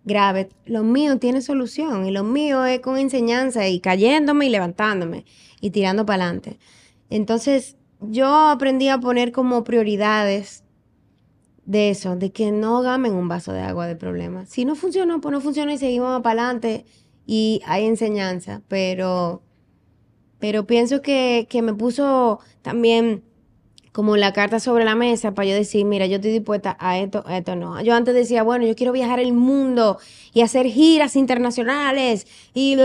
grave. 0.04 0.48
Lo 0.64 0.82
mío 0.82 1.18
tiene 1.18 1.42
solución 1.42 2.06
y 2.06 2.10
lo 2.10 2.24
mío 2.24 2.64
es 2.64 2.80
con 2.80 2.96
enseñanza 2.96 3.68
y 3.68 3.80
cayéndome 3.80 4.46
y 4.46 4.48
levantándome 4.48 5.24
y 5.60 5.70
tirando 5.70 6.06
para 6.06 6.24
adelante. 6.24 6.58
Entonces, 7.10 7.76
yo 8.00 8.48
aprendí 8.48 8.88
a 8.88 8.98
poner 8.98 9.30
como 9.30 9.62
prioridades 9.62 10.64
de 11.64 11.90
eso, 11.90 12.16
de 12.16 12.32
que 12.32 12.50
no 12.50 12.82
gamen 12.82 13.14
un 13.14 13.28
vaso 13.28 13.52
de 13.52 13.60
agua 13.60 13.86
de 13.86 13.96
problema. 13.96 14.46
Si 14.46 14.64
no 14.64 14.74
funcionó, 14.74 15.20
pues 15.20 15.32
no 15.32 15.40
funcionó 15.40 15.72
y 15.72 15.78
seguimos 15.78 16.20
para 16.22 16.42
adelante 16.42 16.84
y 17.26 17.62
hay 17.66 17.86
enseñanza, 17.86 18.62
pero, 18.68 19.42
pero 20.38 20.66
pienso 20.66 21.02
que, 21.02 21.46
que 21.48 21.62
me 21.62 21.74
puso 21.74 22.40
también 22.62 23.22
como 23.92 24.16
la 24.16 24.32
carta 24.32 24.58
sobre 24.58 24.84
la 24.84 24.94
mesa 24.94 25.34
para 25.34 25.48
yo 25.48 25.54
decir, 25.54 25.84
mira, 25.84 26.06
yo 26.06 26.16
estoy 26.16 26.32
dispuesta 26.32 26.76
a 26.80 26.98
esto, 26.98 27.22
a 27.26 27.36
esto 27.36 27.54
no. 27.56 27.80
Yo 27.82 27.94
antes 27.94 28.14
decía, 28.14 28.42
bueno, 28.42 28.66
yo 28.66 28.74
quiero 28.74 28.90
viajar 28.92 29.20
el 29.20 29.34
mundo 29.34 29.98
y 30.32 30.40
hacer 30.40 30.66
giras 30.66 31.14
internacionales 31.14 32.26
y, 32.54 32.76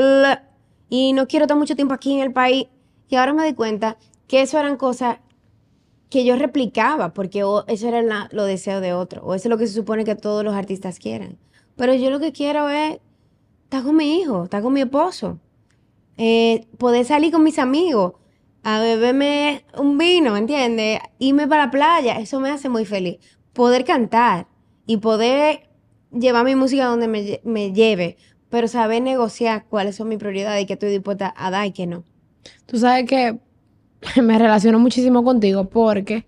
y 0.89 1.13
no 1.13 1.27
quiero 1.27 1.45
estar 1.45 1.57
mucho 1.57 1.75
tiempo 1.75 1.93
aquí 1.93 2.13
en 2.13 2.19
el 2.19 2.33
país. 2.33 2.67
Y 3.09 3.15
ahora 3.15 3.33
me 3.33 3.43
doy 3.43 3.53
cuenta 3.53 3.97
que 4.27 4.41
eso 4.41 4.59
eran 4.59 4.75
cosas 4.75 5.19
que 6.09 6.23
yo 6.23 6.35
replicaba, 6.35 7.13
porque 7.13 7.43
eso 7.67 7.87
era 7.87 8.29
lo 8.31 8.45
deseo 8.45 8.79
de 8.81 8.93
otro, 8.93 9.23
o 9.23 9.33
eso 9.33 9.47
es 9.47 9.49
lo 9.49 9.57
que 9.57 9.67
se 9.67 9.73
supone 9.73 10.05
que 10.05 10.15
todos 10.15 10.43
los 10.43 10.55
artistas 10.55 10.99
quieren. 10.99 11.37
Pero 11.75 11.93
yo 11.93 12.09
lo 12.09 12.19
que 12.19 12.31
quiero 12.31 12.69
es 12.69 12.99
estar 13.63 13.83
con 13.83 13.95
mi 13.97 14.19
hijo, 14.19 14.45
estar 14.45 14.61
con 14.61 14.73
mi 14.73 14.81
esposo, 14.81 15.39
eh, 16.17 16.65
poder 16.77 17.05
salir 17.05 17.31
con 17.31 17.43
mis 17.43 17.59
amigos, 17.59 18.13
a 18.63 18.79
beberme 18.79 19.63
un 19.77 19.97
vino, 19.97 20.35
¿entiendes? 20.35 20.99
Irme 21.19 21.47
para 21.47 21.65
la 21.65 21.71
playa, 21.71 22.19
eso 22.19 22.39
me 22.39 22.49
hace 22.49 22.67
muy 22.67 22.85
feliz. 22.85 23.17
Poder 23.53 23.85
cantar 23.85 24.47
y 24.85 24.97
poder 24.97 25.69
llevar 26.11 26.45
mi 26.45 26.55
música 26.55 26.85
donde 26.85 27.07
me, 27.07 27.39
me 27.43 27.71
lleve, 27.71 28.17
pero 28.49 28.67
saber 28.67 29.01
negociar 29.01 29.65
cuáles 29.69 29.95
son 29.95 30.09
mis 30.09 30.17
prioridades 30.17 30.63
y 30.63 30.65
que 30.65 30.73
estoy 30.73 30.89
dispuesta 30.89 31.33
a 31.37 31.51
dar 31.51 31.65
y 31.65 31.71
que 31.71 31.87
no. 31.87 32.03
Tú 32.65 32.77
sabes 32.77 33.05
que 33.05 33.39
me 34.21 34.37
relaciono 34.37 34.79
muchísimo 34.79 35.23
contigo 35.23 35.69
porque 35.69 36.25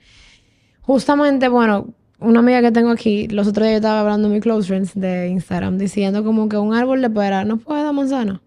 justamente, 0.82 1.48
bueno, 1.48 1.88
una 2.20 2.40
amiga 2.40 2.62
que 2.62 2.72
tengo 2.72 2.90
aquí, 2.90 3.28
los 3.28 3.48
otros 3.48 3.66
días 3.66 3.74
yo 3.74 3.78
estaba 3.78 4.02
hablando 4.02 4.28
en 4.28 4.34
mi 4.34 4.40
close 4.40 4.68
friends 4.68 4.92
de 4.96 5.30
Instagram 5.30 5.78
diciendo 5.78 6.24
como 6.24 6.50
que 6.50 6.58
un 6.58 6.74
árbol 6.74 7.02
de 7.02 7.10
pera 7.10 7.46
no 7.46 7.58
puede 7.58 7.84
dar 7.84 7.94
manzana. 7.94 8.42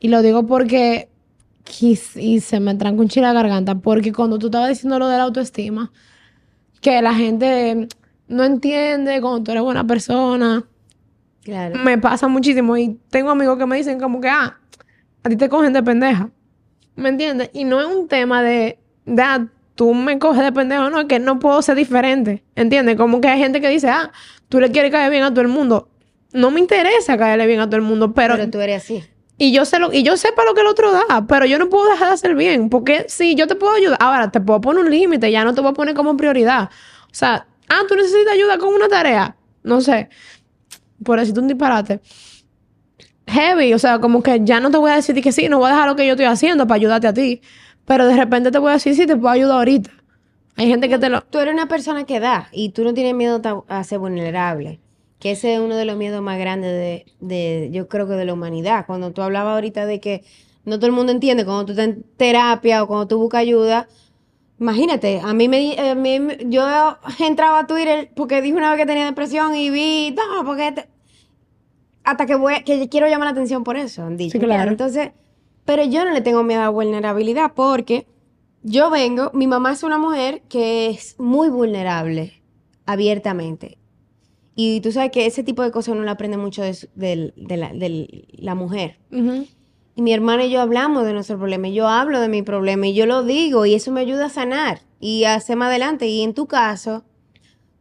Y 0.00 0.08
lo 0.08 0.22
digo 0.22 0.46
porque 0.46 1.08
y 1.80 2.40
se 2.40 2.60
me 2.60 2.74
tranca 2.74 3.00
un 3.00 3.08
chile 3.08 3.26
la 3.26 3.32
garganta 3.32 3.74
porque 3.74 4.12
cuando 4.12 4.38
tú 4.38 4.46
estabas 4.46 4.70
diciendo 4.70 4.98
lo 4.98 5.08
de 5.08 5.16
la 5.18 5.24
autoestima, 5.24 5.92
que 6.80 7.02
la 7.02 7.14
gente 7.14 7.88
no 8.28 8.44
entiende 8.44 9.20
cuando 9.20 9.42
tú 9.42 9.50
eres 9.50 9.62
buena 9.62 9.86
persona. 9.86 10.64
Claro. 11.42 11.78
Me 11.82 11.98
pasa 11.98 12.28
muchísimo 12.28 12.76
y 12.76 12.98
tengo 13.10 13.30
amigos 13.30 13.58
que 13.58 13.66
me 13.66 13.76
dicen 13.76 13.98
como 13.98 14.20
que, 14.20 14.28
ah, 14.28 14.58
a 15.22 15.28
ti 15.28 15.36
te 15.36 15.48
cogen 15.48 15.72
de 15.72 15.82
pendeja. 15.82 16.30
¿Me 16.98 17.10
entiendes? 17.10 17.50
Y 17.52 17.62
no 17.62 17.80
es 17.80 17.86
un 17.86 18.08
tema 18.08 18.42
de, 18.42 18.76
de 19.06 19.22
ah, 19.22 19.46
tú 19.76 19.94
me 19.94 20.18
coges 20.18 20.42
de 20.42 20.50
pendejo, 20.50 20.90
no, 20.90 20.98
es 20.98 21.06
que 21.06 21.20
no 21.20 21.38
puedo 21.38 21.62
ser 21.62 21.76
diferente. 21.76 22.42
¿Entiendes? 22.56 22.96
Como 22.96 23.20
que 23.20 23.28
hay 23.28 23.38
gente 23.38 23.60
que 23.60 23.68
dice, 23.68 23.88
ah, 23.88 24.10
tú 24.48 24.58
le 24.58 24.72
quieres 24.72 24.90
caer 24.90 25.08
bien 25.08 25.22
a 25.22 25.30
todo 25.30 25.42
el 25.42 25.48
mundo. 25.48 25.88
No 26.32 26.50
me 26.50 26.58
interesa 26.58 27.16
caerle 27.16 27.46
bien 27.46 27.60
a 27.60 27.66
todo 27.66 27.76
el 27.76 27.82
mundo, 27.82 28.12
pero, 28.14 28.34
Pero 28.34 28.50
tú 28.50 28.58
eres 28.60 28.82
así. 28.82 29.04
y 29.38 29.52
yo 29.52 29.64
sé 29.64 29.78
lo, 29.78 29.92
y 29.92 30.02
yo 30.02 30.16
sé 30.16 30.32
para 30.32 30.48
lo 30.48 30.54
que 30.56 30.62
el 30.62 30.66
otro 30.66 30.90
da, 30.90 31.24
pero 31.28 31.46
yo 31.46 31.60
no 31.60 31.68
puedo 31.68 31.88
dejar 31.88 32.08
de 32.08 32.14
hacer 32.14 32.34
bien, 32.34 32.68
porque 32.68 33.04
si 33.08 33.36
yo 33.36 33.46
te 33.46 33.54
puedo 33.54 33.74
ayudar, 33.74 33.98
ahora 34.00 34.32
te 34.32 34.40
puedo 34.40 34.60
poner 34.60 34.84
un 34.84 34.90
límite, 34.90 35.30
ya 35.30 35.44
no 35.44 35.54
te 35.54 35.60
voy 35.60 35.70
a 35.70 35.74
poner 35.74 35.94
como 35.94 36.16
prioridad. 36.16 36.68
O 37.04 37.14
sea, 37.14 37.46
ah, 37.68 37.82
tú 37.88 37.94
necesitas 37.94 38.34
ayuda 38.34 38.58
con 38.58 38.74
una 38.74 38.88
tarea, 38.88 39.36
no 39.62 39.80
sé, 39.80 40.08
por 41.04 41.20
decirte 41.20 41.38
un 41.38 41.46
disparate. 41.46 42.00
Heavy, 43.28 43.74
o 43.74 43.78
sea, 43.78 43.98
como 44.00 44.22
que 44.22 44.40
ya 44.44 44.60
no 44.60 44.70
te 44.70 44.78
voy 44.78 44.90
a 44.90 44.96
decir 44.96 45.20
que 45.22 45.32
sí, 45.32 45.48
no 45.48 45.58
voy 45.58 45.68
a 45.68 45.72
dejar 45.72 45.88
lo 45.88 45.96
que 45.96 46.06
yo 46.06 46.12
estoy 46.12 46.26
haciendo 46.26 46.66
para 46.66 46.76
ayudarte 46.76 47.06
a 47.08 47.12
ti, 47.14 47.40
pero 47.84 48.06
de 48.06 48.16
repente 48.16 48.50
te 48.50 48.58
voy 48.58 48.70
a 48.70 48.74
decir 48.74 48.94
sí, 48.94 49.06
te 49.06 49.16
puedo 49.16 49.28
ayudar 49.30 49.58
ahorita. 49.58 49.90
Hay 50.56 50.66
gente 50.68 50.88
que 50.88 50.98
te 50.98 51.08
lo... 51.08 51.22
Tú 51.22 51.38
eres 51.38 51.54
una 51.54 51.68
persona 51.68 52.04
que 52.04 52.20
da 52.20 52.48
y 52.52 52.70
tú 52.70 52.84
no 52.84 52.92
tienes 52.94 53.14
miedo 53.14 53.40
a 53.68 53.84
ser 53.84 53.98
vulnerable. 54.00 54.80
Que 55.20 55.32
ese 55.32 55.54
es 55.54 55.60
uno 55.60 55.76
de 55.76 55.84
los 55.84 55.96
miedos 55.96 56.22
más 56.22 56.38
grandes 56.38 56.72
de, 56.72 57.06
de, 57.20 57.70
yo 57.72 57.88
creo 57.88 58.06
que 58.08 58.14
de 58.14 58.24
la 58.24 58.32
humanidad. 58.34 58.86
Cuando 58.86 59.12
tú 59.12 59.22
hablabas 59.22 59.54
ahorita 59.54 59.86
de 59.86 60.00
que 60.00 60.24
no 60.64 60.76
todo 60.78 60.86
el 60.86 60.92
mundo 60.92 61.12
entiende, 61.12 61.44
cuando 61.44 61.66
tú 61.66 61.72
estás 61.72 61.86
en 61.88 62.04
terapia 62.16 62.82
o 62.82 62.86
cuando 62.88 63.06
tú 63.08 63.18
buscas 63.18 63.40
ayuda, 63.40 63.88
imagínate, 64.60 65.20
a 65.22 65.32
mí 65.34 65.48
me, 65.48 65.76
a 65.78 65.94
mí 65.94 66.20
yo 66.46 66.64
entraba 67.20 67.60
a 67.60 67.66
Twitter 67.66 68.10
porque 68.14 68.42
dije 68.42 68.56
una 68.56 68.70
vez 68.70 68.80
que 68.80 68.86
tenía 68.86 69.06
depresión 69.06 69.54
y 69.56 69.70
vi, 69.70 70.14
no, 70.16 70.44
porque 70.44 70.72
te- 70.72 70.88
hasta 72.10 72.26
que 72.26 72.34
voy, 72.34 72.62
que 72.64 72.88
quiero 72.88 73.06
llamar 73.08 73.26
la 73.26 73.32
atención 73.32 73.64
por 73.64 73.76
eso, 73.76 74.02
han 74.02 74.16
dicho. 74.16 74.32
Sí, 74.32 74.38
claro. 74.44 74.70
Entonces, 74.70 75.10
pero 75.64 75.84
yo 75.84 76.04
no 76.04 76.12
le 76.12 76.20
tengo 76.20 76.42
miedo 76.42 76.60
a 76.60 76.64
la 76.64 76.70
vulnerabilidad 76.70 77.52
porque 77.54 78.06
yo 78.62 78.90
vengo, 78.90 79.30
mi 79.34 79.46
mamá 79.46 79.72
es 79.72 79.82
una 79.82 79.98
mujer 79.98 80.42
que 80.48 80.88
es 80.90 81.14
muy 81.18 81.48
vulnerable, 81.48 82.42
abiertamente. 82.86 83.78
Y 84.54 84.80
tú 84.80 84.90
sabes 84.90 85.12
que 85.12 85.26
ese 85.26 85.44
tipo 85.44 85.62
de 85.62 85.70
cosas 85.70 85.94
uno 85.94 86.02
lo 86.02 86.10
aprende 86.10 86.36
mucho 86.36 86.62
de, 86.62 86.74
su- 86.74 86.88
del- 86.94 87.32
de 87.36 87.56
la, 87.56 87.72
del- 87.72 88.26
la 88.32 88.54
mujer. 88.54 88.98
Ujú. 89.12 89.46
Y 89.94 90.02
mi 90.02 90.12
hermana 90.12 90.44
y 90.44 90.50
yo 90.50 90.60
hablamos 90.60 91.04
de 91.04 91.12
nuestro 91.12 91.38
problema, 91.38 91.68
y 91.68 91.74
yo 91.74 91.88
hablo 91.88 92.20
de 92.20 92.28
mi 92.28 92.42
problema, 92.42 92.86
y 92.86 92.94
yo 92.94 93.06
lo 93.06 93.22
digo, 93.22 93.66
y 93.66 93.74
eso 93.74 93.92
me 93.92 94.00
ayuda 94.00 94.26
a 94.26 94.30
sanar 94.30 94.80
y 95.00 95.24
a 95.24 95.34
hacer 95.34 95.56
más 95.56 95.68
adelante. 95.68 96.06
Y 96.08 96.22
en 96.22 96.34
tu 96.34 96.46
caso, 96.46 97.04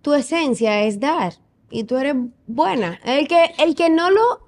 tu 0.01 0.13
esencia 0.13 0.83
es 0.83 0.99
dar, 0.99 1.33
y 1.69 1.83
tú 1.83 1.97
eres 1.97 2.15
buena. 2.47 2.99
El 3.03 3.27
que, 3.27 3.53
el 3.59 3.75
que 3.75 3.89
no 3.89 4.09
lo, 4.09 4.41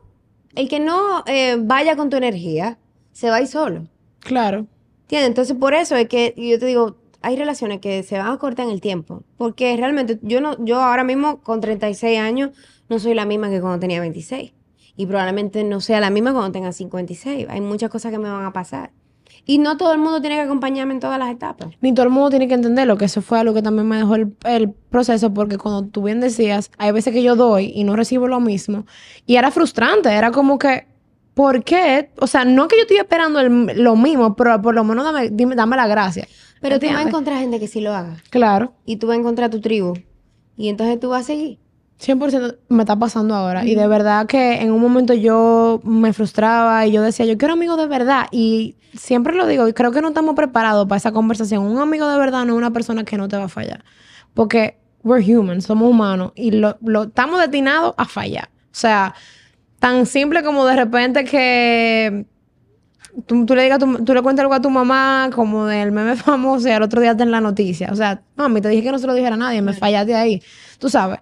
el 0.55 0.69
que 0.69 0.79
no 0.79 1.23
eh, 1.25 1.57
vaya 1.59 1.95
con 1.95 2.09
tu 2.09 2.17
energía, 2.17 2.77
se 3.11 3.29
va 3.29 3.37
a 3.37 3.41
ir 3.41 3.47
solo. 3.47 3.87
Claro. 4.19 4.67
¿Entiendes? 5.01 5.29
Entonces, 5.29 5.57
por 5.57 5.73
eso 5.73 5.95
es 5.95 6.07
que 6.07 6.33
yo 6.37 6.59
te 6.59 6.65
digo, 6.65 6.97
hay 7.21 7.35
relaciones 7.35 7.79
que 7.79 8.03
se 8.03 8.17
van 8.17 8.31
a 8.31 8.37
cortar 8.37 8.65
en 8.65 8.71
el 8.71 8.81
tiempo. 8.81 9.23
Porque 9.37 9.75
realmente 9.75 10.19
yo 10.21 10.41
no, 10.41 10.63
yo 10.63 10.79
ahora 10.79 11.03
mismo 11.03 11.41
con 11.41 11.61
36 11.61 12.19
años 12.19 12.51
no 12.89 12.99
soy 12.99 13.13
la 13.13 13.25
misma 13.25 13.49
que 13.49 13.61
cuando 13.61 13.79
tenía 13.79 13.99
26. 13.99 14.53
Y 14.95 15.05
probablemente 15.05 15.63
no 15.63 15.79
sea 15.81 15.99
la 15.99 16.09
misma 16.09 16.33
cuando 16.33 16.51
tenga 16.51 16.71
56. 16.71 17.47
Hay 17.49 17.61
muchas 17.61 17.89
cosas 17.89 18.11
que 18.11 18.19
me 18.19 18.29
van 18.29 18.45
a 18.45 18.53
pasar. 18.53 18.91
Y 19.49 19.57
no 19.57 19.77
todo 19.77 19.93
el 19.93 19.97
mundo 19.97 20.21
tiene 20.21 20.35
que 20.35 20.41
acompañarme 20.41 20.93
en 20.93 20.99
todas 20.99 21.17
las 21.17 21.31
etapas. 21.31 21.69
Ni 21.81 21.91
todo 21.91 22.03
el 22.05 22.11
mundo 22.11 22.29
tiene 22.29 22.47
que 22.47 22.53
entenderlo, 22.53 22.97
que 22.97 23.05
eso 23.05 23.23
fue 23.23 23.39
algo 23.39 23.55
que 23.55 23.63
también 23.63 23.87
me 23.87 23.97
dejó 23.97 24.13
el, 24.13 24.35
el 24.43 24.69
proceso, 24.69 25.33
porque 25.33 25.57
cuando 25.57 25.85
tú 25.89 26.03
bien 26.03 26.19
decías, 26.19 26.69
hay 26.77 26.91
veces 26.91 27.13
que 27.15 27.23
yo 27.23 27.35
doy 27.35 27.71
y 27.73 27.83
no 27.83 27.95
recibo 27.95 28.27
lo 28.27 28.39
mismo, 28.39 28.85
y 29.25 29.37
era 29.37 29.49
frustrante, 29.49 30.09
era 30.13 30.29
como 30.29 30.59
que, 30.59 30.85
¿por 31.33 31.63
qué? 31.63 32.11
O 32.19 32.27
sea, 32.27 32.45
no 32.45 32.67
que 32.67 32.75
yo 32.75 32.83
estoy 32.83 32.97
esperando 32.97 33.39
el- 33.39 33.81
lo 33.83 33.95
mismo, 33.95 34.35
pero 34.35 34.61
por 34.61 34.75
lo 34.75 34.83
menos 34.83 35.03
dame, 35.03 35.29
dime- 35.31 35.55
dame 35.55 35.75
la 35.77 35.87
gracia. 35.87 36.27
Pero 36.61 36.77
tú 36.79 36.85
vas 36.85 36.97
a 36.97 37.07
encontrar 37.07 37.39
gente 37.39 37.59
que 37.59 37.67
sí 37.67 37.81
lo 37.81 37.95
haga. 37.95 38.17
Claro, 38.29 38.73
Y 38.85 38.97
tú 38.97 39.07
vas 39.07 39.15
a 39.15 39.19
encontrar 39.19 39.49
tu 39.49 39.61
tribu. 39.61 39.93
Y 40.57 40.69
entonces 40.69 40.99
tú 40.99 41.09
vas 41.09 41.21
a 41.21 41.23
seguir. 41.23 41.57
100% 41.99 42.55
me 42.69 42.83
está 42.83 42.95
pasando 42.97 43.35
ahora, 43.35 43.65
y 43.65 43.75
de 43.75 43.87
verdad 43.87 44.25
que 44.25 44.61
en 44.61 44.71
un 44.71 44.81
momento 44.81 45.13
yo 45.13 45.81
me 45.83 46.13
frustraba 46.13 46.85
y 46.87 46.91
yo 46.93 47.01
decía, 47.01 47.25
yo 47.25 47.37
quiero 47.37 47.55
amigos 47.55 47.77
de 47.77 47.87
verdad, 47.87 48.27
y 48.31 48.75
siempre 48.95 49.35
lo 49.35 49.45
digo, 49.45 49.67
y 49.67 49.73
creo 49.73 49.91
que 49.91 50.01
no 50.01 50.07
estamos 50.09 50.35
preparados 50.35 50.87
para 50.87 50.97
esa 50.97 51.11
conversación. 51.11 51.63
Un 51.65 51.77
amigo 51.79 52.07
de 52.07 52.17
verdad 52.17 52.45
no 52.45 52.53
es 52.53 52.57
una 52.57 52.71
persona 52.71 53.03
que 53.03 53.17
no 53.17 53.27
te 53.27 53.35
va 53.37 53.43
a 53.45 53.49
fallar, 53.49 53.83
porque 54.33 54.77
we're 55.03 55.23
human, 55.37 55.61
somos 55.61 55.89
humanos, 55.89 56.31
y 56.35 56.51
lo, 56.51 56.77
lo- 56.85 57.03
estamos 57.03 57.39
destinados 57.41 57.93
a 57.97 58.05
fallar. 58.05 58.49
O 58.71 58.75
sea, 58.79 59.13
tan 59.79 60.05
simple 60.05 60.41
como 60.43 60.65
de 60.65 60.75
repente 60.77 61.25
que 61.25 62.25
tú, 63.25 63.45
tú 63.45 63.55
le 63.55 63.63
digas, 63.63 63.79
tu- 63.79 64.03
tú 64.05 64.13
le 64.13 64.21
cuentas 64.21 64.43
algo 64.43 64.53
a 64.53 64.61
tu 64.61 64.69
mamá 64.69 65.29
como 65.33 65.65
del 65.65 65.91
meme 65.91 66.15
famoso 66.17 66.67
y 66.67 66.71
al 66.71 66.83
otro 66.83 67.01
día 67.01 67.11
está 67.11 67.23
en 67.23 67.31
la 67.31 67.41
noticia. 67.41 67.89
O 67.91 67.95
sea, 67.95 68.21
mami, 68.35 68.61
te 68.61 68.69
dije 68.69 68.83
que 68.83 68.91
no 68.91 68.99
se 68.99 69.07
lo 69.07 69.13
dijera 69.13 69.35
a 69.35 69.37
nadie, 69.37 69.61
me 69.61 69.73
fallaste 69.73 70.15
ahí, 70.15 70.41
tú 70.79 70.89
sabes. 70.89 71.19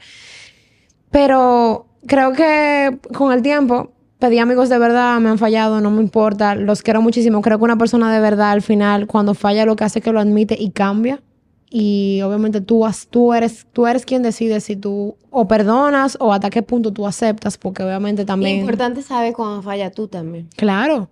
Pero 1.12 1.88
creo 2.06 2.34
que 2.34 3.00
con 3.16 3.32
el 3.32 3.42
tiempo 3.42 3.92
pedí 4.20 4.40
amigos 4.40 4.70
de 4.70 4.78
verdad, 4.80 5.20
me 5.20 5.30
han 5.30 5.38
fallado, 5.38 5.80
no 5.82 5.92
me 5.92 6.02
importa, 6.02 6.56
los 6.56 6.82
quiero 6.82 7.02
muchísimo. 7.02 7.42
Creo 7.42 7.58
que 7.58 7.64
una 7.64 7.78
persona 7.78 8.12
de 8.14 8.20
verdad 8.20 8.52
al 8.52 8.62
final, 8.62 9.08
cuando 9.08 9.34
falla, 9.34 9.66
lo 9.66 9.76
que 9.76 9.84
hace 9.84 10.00
es 10.00 10.06
que 10.06 10.12
lo 10.12 10.20
admite 10.20 10.56
y 10.60 10.72
cambia. 10.72 11.22
Y 11.70 12.22
obviamente 12.22 12.62
tú, 12.62 12.86
has- 12.86 13.08
tú, 13.08 13.34
eres, 13.34 13.68
tú 13.74 13.88
eres 13.88 14.06
quien 14.06 14.24
decide 14.24 14.62
si 14.62 14.76
tú 14.78 15.18
o 15.30 15.48
perdonas 15.48 16.18
o 16.22 16.32
hasta 16.32 16.50
qué 16.50 16.62
punto 16.62 16.94
tú 16.94 17.06
aceptas, 17.06 17.58
porque 17.58 17.84
obviamente 17.84 18.24
también... 18.26 18.60
importante 18.60 19.02
saber 19.02 19.34
cuando 19.34 19.62
falla 19.62 19.92
tú 19.92 20.08
también. 20.08 20.48
Claro, 20.56 21.10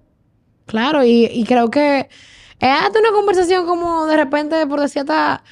claro, 0.66 1.04
y, 1.04 1.26
y 1.26 1.44
creo 1.44 1.70
que 1.70 2.08
es 2.60 2.70
hasta 2.70 3.00
una 3.00 3.12
conversación 3.12 3.66
como 3.66 4.06
de 4.06 4.16
repente, 4.16 4.66
por 4.66 4.80
decir 4.80 5.02
hasta 5.02 5.44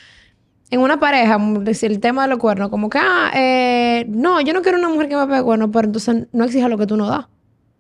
en 0.74 0.80
una 0.82 1.00
pareja, 1.00 1.38
decir 1.60 1.92
el 1.92 2.00
tema 2.00 2.24
de 2.24 2.30
los 2.30 2.40
cuernos, 2.40 2.70
como 2.70 2.90
que, 2.90 2.98
ah, 3.00 3.32
eh, 3.36 4.06
no, 4.10 4.42
yo 4.42 4.54
no 4.54 4.64
quiero 4.64 4.80
una 4.80 4.90
mujer 4.90 5.08
que 5.08 5.16
me 5.16 5.28
pegue 5.28 5.44
cuernos, 5.44 5.70
pero 5.72 5.86
entonces 5.86 6.26
no 6.32 6.44
exija 6.44 6.68
lo 6.68 6.80
que 6.80 6.88
tú 6.88 6.98
no 6.98 7.08
das. 7.08 7.28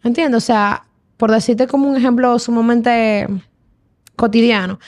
¿Entiendes? 0.03 0.43
O 0.43 0.45
sea, 0.45 0.85
por 1.17 1.31
decirte 1.31 1.65
como 1.65 1.89
un 1.89 1.95
ejemplo 1.97 2.37
sumamente 2.37 3.27
cotidiano. 4.15 4.79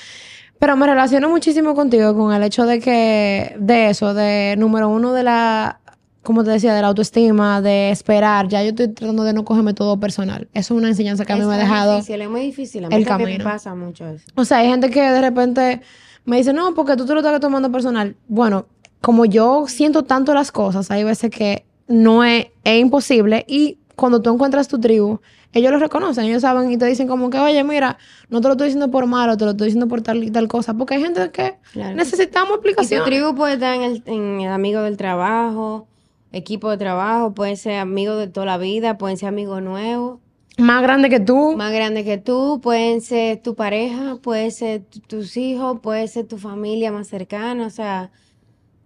Pero 0.60 0.78
me 0.78 0.86
relaciono 0.86 1.30
muchísimo 1.30 1.74
contigo 1.74 2.16
con 2.16 2.32
el 2.32 2.44
hecho 2.44 2.66
de 2.66 2.80
que, 2.80 3.56
de 3.60 3.90
eso, 3.90 4.14
de 4.14 4.56
número 4.58 4.88
uno, 4.88 5.12
de 5.14 5.24
la, 5.24 5.80
como 6.22 6.44
te 6.44 6.52
decía, 6.52 6.74
de 6.74 6.82
la 6.82 6.90
autoestima, 6.90 7.62
de 7.62 7.90
esperar. 7.90 8.48
Ya 8.48 8.62
yo 8.62 8.70
estoy 8.70 8.90
tratando 8.90 9.24
de 9.24 9.34
no 9.34 9.44
cogerme 9.46 9.74
todo 9.74 10.00
personal. 10.00 10.48
Eso 10.54 10.76
es 10.76 10.78
una 10.78 10.90
enseñanza 10.90 11.26
que 11.26 11.34
a 11.34 11.38
mí 11.38 11.46
me 11.46 11.54
ha 11.56 11.58
es 11.58 11.64
dejado. 11.64 11.96
difícil, 11.96 12.22
es 12.22 12.30
muy 12.30 12.42
difícil. 12.42 12.86
A 12.86 12.90
mí 12.90 12.96
el 12.96 13.06
camino. 13.06 13.44
pasa 13.44 13.74
mucho 13.74 14.08
eso. 14.08 14.26
O 14.36 14.46
sea, 14.46 14.60
hay 14.60 14.70
gente 14.70 14.92
que 14.92 15.02
de 15.02 15.22
repente 15.22 15.82
me 16.26 16.38
dice, 16.38 16.54
no, 16.54 16.74
porque 16.74 16.96
tú 16.96 17.06
te 17.06 17.14
lo 17.14 17.20
estás 17.22 17.40
tomando 17.40 17.72
personal. 17.72 18.16
Bueno, 18.28 18.66
como 19.02 19.26
yo 19.26 19.66
siento 19.68 20.04
tanto 20.04 20.34
las 20.34 20.52
cosas, 20.52 20.90
hay 20.92 21.04
veces 21.04 21.30
que 21.32 21.66
no 21.88 22.24
es, 22.24 22.48
es 22.64 22.80
imposible 22.82 23.46
y 23.48 23.78
cuando 23.96 24.22
tú 24.22 24.34
encuentras 24.34 24.68
tu 24.68 24.80
tribu, 24.80 25.20
ellos 25.54 25.72
lo 25.72 25.80
reconocen, 25.80 26.26
ellos 26.26 26.42
saben 26.42 26.70
y 26.72 26.78
te 26.78 26.86
dicen 26.86 27.08
como 27.08 27.30
que, 27.30 27.38
oye, 27.40 27.64
mira, 27.64 27.98
no 28.30 28.42
te 28.42 28.48
lo 28.48 28.54
estoy 28.56 28.68
diciendo 28.68 28.92
por 28.92 29.06
malo, 29.06 29.38
te 29.38 29.46
lo 29.46 29.52
estoy 29.52 29.68
diciendo 29.68 29.88
por 29.88 30.02
tal 30.02 30.22
y 30.24 30.30
tal 30.32 30.48
cosa, 30.50 30.74
porque 30.74 30.96
hay 30.96 31.02
gente 31.04 31.32
que 31.32 31.56
Claro. 31.72 31.96
necesitamos 31.96 32.50
Y 32.50 32.62
tu 32.62 32.68
explicación. 32.68 33.06
tribu 33.06 33.36
puede 33.36 33.54
estar 33.54 33.74
en 33.74 33.84
el, 33.84 34.04
en 34.06 34.42
el 34.42 34.50
amigo 34.52 34.82
del 34.82 34.98
trabajo, 34.98 35.88
equipo 36.34 36.70
de 36.72 36.78
trabajo, 36.78 37.32
pueden 37.34 37.56
ser 37.56 37.78
amigos 37.80 38.18
de 38.18 38.28
toda 38.28 38.46
la 38.46 38.58
vida, 38.58 38.98
pueden 38.98 39.16
ser 39.18 39.30
amigos 39.30 39.62
nuevos, 39.62 40.20
Más 40.58 40.82
grande 40.82 41.10
que 41.10 41.20
tú. 41.20 41.56
más 41.58 41.72
grandes 41.74 42.06
que 42.06 42.18
tú, 42.18 42.62
pueden 42.62 43.02
ser 43.02 43.42
tu 43.42 43.56
pareja, 43.56 44.16
puede 44.22 44.52
ser 44.52 44.84
tu- 44.84 45.00
tus 45.02 45.36
hijos, 45.38 45.80
puede 45.82 46.08
ser 46.08 46.28
tu 46.28 46.38
familia 46.38 46.92
más 46.94 47.08
cercana, 47.08 47.66
o 47.66 47.70
sea, 47.70 48.12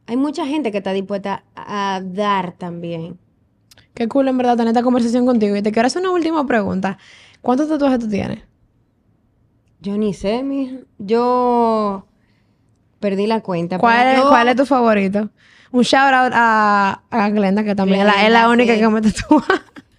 hay 0.07 0.17
mucha 0.17 0.47
gente 0.47 0.71
que 0.71 0.79
está 0.79 0.93
dispuesta 0.93 1.43
a 1.55 2.01
dar 2.03 2.53
también. 2.53 3.19
Qué 3.93 4.07
cool 4.07 4.27
en 4.29 4.37
verdad 4.37 4.57
tener 4.57 4.69
esta 4.69 4.81
conversación 4.81 5.25
contigo. 5.27 5.55
Y 5.55 5.61
te 5.61 5.71
quiero 5.71 5.85
hacer 5.87 6.01
una 6.01 6.11
última 6.11 6.45
pregunta. 6.47 6.97
¿Cuántos 7.41 7.67
tatuajes 7.69 7.99
tú 7.99 8.09
tienes? 8.09 8.39
Yo 9.81 9.97
ni 9.97 10.13
sé, 10.13 10.41
mija. 10.41 10.77
Yo 10.97 12.07
perdí 12.99 13.27
la 13.27 13.41
cuenta. 13.41 13.77
¿Cuál, 13.77 14.17
yo- 14.17 14.29
cuál 14.29 14.47
es 14.47 14.55
tu 14.55 14.65
favorito? 14.65 15.29
Un 15.71 15.83
shout 15.83 16.13
out 16.13 16.31
a, 16.33 17.03
a 17.11 17.29
Glenda, 17.29 17.63
que 17.63 17.75
también 17.75 17.99
es 18.01 18.05
la- 18.07 18.25
es 18.25 18.31
la 18.31 18.49
única 18.49 18.73
sí. 18.73 18.79
que 18.79 18.89
me 18.89 19.01
tatúa. 19.01 19.45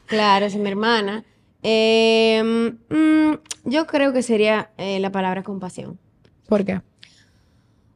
Claro, 0.07 0.47
es 0.47 0.57
mi 0.57 0.69
hermana. 0.69 1.25
Eh, 1.63 2.43
mm, 2.89 3.69
yo 3.69 3.87
creo 3.87 4.13
que 4.13 4.23
sería 4.23 4.71
eh, 4.79 5.01
la 5.01 5.13
palabra 5.13 5.43
compasión. 5.43 5.99
¿Por 6.49 6.65
qué? 6.65 6.81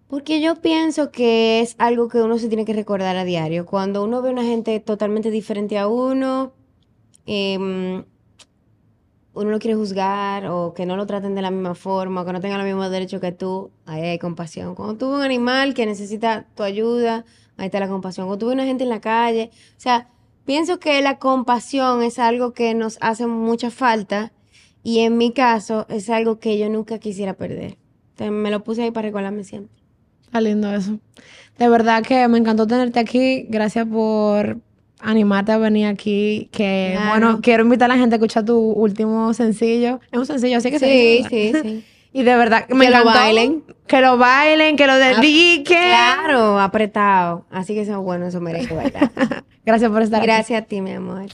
Porque 0.09 0.40
yo 0.40 0.57
pienso 0.57 1.11
que 1.11 1.61
es 1.61 1.74
algo 1.79 2.09
que 2.09 2.18
uno 2.18 2.38
se 2.38 2.48
tiene 2.48 2.64
que 2.64 2.72
recordar 2.72 3.16
a 3.16 3.24
diario. 3.24 3.66
Cuando 3.66 4.05
uno 4.05 4.22
ve 4.22 4.31
una 4.31 4.44
gente 4.44 4.79
totalmente 4.81 5.31
diferente 5.31 5.79
a 5.79 5.88
uno, 5.88 6.53
em, 7.27 8.05
uno 9.35 9.50
no 9.50 9.59
quiere 9.59 9.74
juzgar 9.74 10.46
o 10.46 10.72
que 10.74 10.87
no 10.87 10.96
lo 10.96 11.07
traten 11.07 11.35
de 11.35 11.42
la 11.42 11.50
misma 11.50 11.74
forma, 11.74 12.22
o 12.22 12.24
que 12.24 12.33
no 12.33 12.40
tengan 12.40 12.59
los 12.59 12.66
mismos 12.66 12.90
derechos 12.90 13.20
que 13.20 13.33
tú, 13.33 13.72
ahí 13.87 14.03
hay 14.03 14.18
compasión. 14.18 14.74
Cuando 14.77 14.96
tú 14.96 15.09
ves 15.09 15.16
un 15.16 15.22
animal 15.24 15.74
que 15.74 15.87
necesita 15.87 16.46
tu 16.55 16.62
ayuda, 16.62 17.24
ahí 17.57 17.66
está 17.66 17.81
la 17.81 17.88
compasión. 17.88 18.29
O 18.29 18.38
tuve 18.38 18.53
una 18.53 18.66
gente 18.66 18.85
en 18.85 18.90
la 18.90 19.00
calle. 19.00 19.50
O 19.53 19.81
sea, 19.81 20.09
pienso 20.45 20.79
que 20.79 21.01
la 21.03 21.19
compasión 21.19 22.03
es 22.03 22.19
algo 22.19 22.53
que 22.53 22.75
nos 22.75 22.99
hace 23.01 23.27
mucha 23.27 23.71
falta 23.71 24.33
y 24.83 25.01
en 25.01 25.17
mi 25.17 25.33
caso 25.33 25.87
es 25.89 26.11
algo 26.11 26.39
que 26.39 26.59
yo 26.59 26.69
nunca 26.69 26.99
quisiera 26.99 27.35
perder. 27.35 27.77
Entonces, 28.11 28.33
me 28.33 28.51
lo 28.51 28.63
puse 28.63 28.83
ahí 28.83 28.91
para 28.91 29.09
recordarme 29.09 29.45
siempre. 29.45 29.73
Está 30.25 30.41
lindo 30.41 30.73
eso. 30.75 30.99
De 31.59 31.69
verdad 31.69 32.03
que 32.03 32.27
me 32.29 32.39
encantó 32.39 32.67
tenerte 32.67 32.99
aquí. 33.01 33.47
Gracias 33.49 33.87
por 33.87 34.59
animarte 35.01 35.53
a 35.53 35.59
venir 35.59 35.87
aquí. 35.87 36.49
Que 36.53 36.91
Claro. 36.95 37.11
bueno, 37.11 37.41
quiero 37.43 37.63
invitar 37.65 37.91
a 37.91 37.95
la 37.95 38.01
gente 38.01 38.15
a 38.15 38.19
escuchar 38.19 38.45
tu 38.45 38.59
último 38.59 39.33
sencillo. 39.35 40.01
Es 40.13 40.19
un 40.19 40.27
sencillo, 40.27 40.59
así 40.59 40.71
que 40.71 40.79
se 40.79 40.87
Sí, 40.87 41.25
sí, 41.31 41.53
¿verdad? 41.53 41.63
sí. 41.71 41.85
Y 42.14 42.22
de 42.22 42.35
verdad, 42.37 42.66
me 42.68 42.87
Que 42.87 42.90
lo 42.92 42.98
encantó. 43.00 43.18
bailen. 43.18 43.64
Que 43.88 44.00
lo 44.00 44.16
bailen, 44.16 44.77
que 44.77 44.87
lo 44.87 44.94
dediquen. 44.96 45.88
Claro, 45.88 46.61
apretado. 46.61 47.44
Así 47.50 47.74
que 47.74 47.83
eso 47.83 47.90
es 47.92 47.98
bueno, 47.98 48.27
eso 48.27 48.40
merece 48.40 48.72
bailar. 48.72 49.11
Gracias 49.66 49.90
por 49.90 50.00
estar 50.03 50.20
aquí. 50.20 50.27
Gracias 50.27 50.62
a 50.62 50.64
ti, 50.64 50.81
mi 50.81 50.92
amor. 50.92 51.27